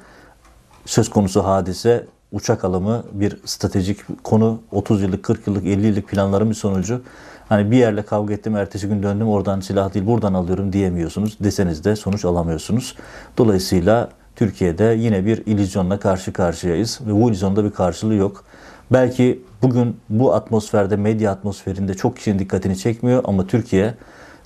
söz 0.86 1.10
konusu 1.10 1.46
hadise 1.46 2.08
uçak 2.34 2.64
alımı 2.64 3.04
bir 3.12 3.38
stratejik 3.46 4.24
konu 4.24 4.60
30 4.72 5.02
yıllık, 5.02 5.24
40 5.24 5.48
yıllık, 5.48 5.66
50 5.66 5.88
yıllık 5.88 6.08
planların 6.08 6.50
bir 6.50 6.56
sonucu. 6.56 7.02
Hani 7.50 7.72
bir 7.72 7.78
yerle 7.78 8.02
kavga 8.02 8.34
ettim, 8.34 8.56
ertesi 8.56 8.88
gün 8.88 9.04
döndüm 9.04 9.28
oradan 9.28 9.60
silah 9.60 9.94
değil 9.94 10.06
buradan 10.06 10.34
alıyorum 10.34 10.74
diyemiyorsunuz. 10.74 11.38
Deseniz 11.40 11.86
de 11.86 11.96
sonuç 11.96 12.26
alamıyorsunuz. 12.26 12.96
Dolayısıyla 13.38 14.10
Türkiye'de 14.36 14.84
yine 14.84 15.26
bir 15.26 15.46
illüzyonla 15.46 16.00
karşı 16.00 16.34
karşıyayız 16.34 17.00
ve 17.08 17.22
bu 17.22 17.30
illüzyonda 17.30 17.66
bir 17.66 17.72
karşılığı 17.72 18.16
yok. 18.16 18.44
Belki 18.92 19.42
bugün 19.62 19.98
bu 20.10 20.34
atmosferde, 20.34 20.96
medya 20.96 21.32
atmosferinde 21.32 21.94
çok 21.94 22.18
kişinin 22.18 22.40
dikkatini 22.40 22.78
çekmiyor 22.78 23.24
ama 23.26 23.48
Türkiye 23.48 23.94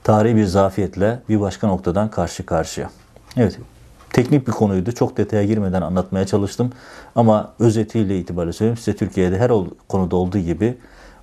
tarihi 0.03 0.35
bir 0.35 0.45
zafiyetle 0.45 1.19
bir 1.29 1.39
başka 1.39 1.67
noktadan 1.67 2.11
karşı 2.11 2.45
karşıya. 2.45 2.89
Evet, 3.37 3.59
teknik 4.13 4.47
bir 4.47 4.51
konuydu. 4.51 4.91
Çok 4.91 5.17
detaya 5.17 5.43
girmeden 5.43 5.81
anlatmaya 5.81 6.25
çalıştım. 6.25 6.71
Ama 7.15 7.53
özetiyle 7.59 8.19
itibariyle 8.19 8.53
söyleyeyim 8.53 8.77
size 8.77 8.97
Türkiye'de 8.97 9.39
her 9.39 9.51
konuda 9.87 10.15
olduğu 10.15 10.39
gibi 10.39 10.77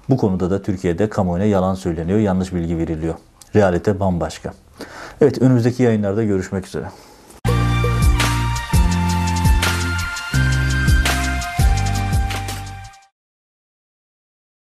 bu 0.09 0.17
konuda 0.17 0.51
da 0.51 0.63
Türkiye'de 0.63 1.09
kamuoyuna 1.09 1.45
yalan 1.47 1.75
söyleniyor, 1.75 2.19
yanlış 2.19 2.53
bilgi 2.55 2.79
veriliyor. 2.79 3.15
Realite 3.55 4.01
bambaşka. 4.01 4.55
Evet, 5.21 5.43
önümüzdeki 5.43 5.83
yayınlarda 5.83 6.25
görüşmek 6.25 6.67
üzere. 6.67 6.87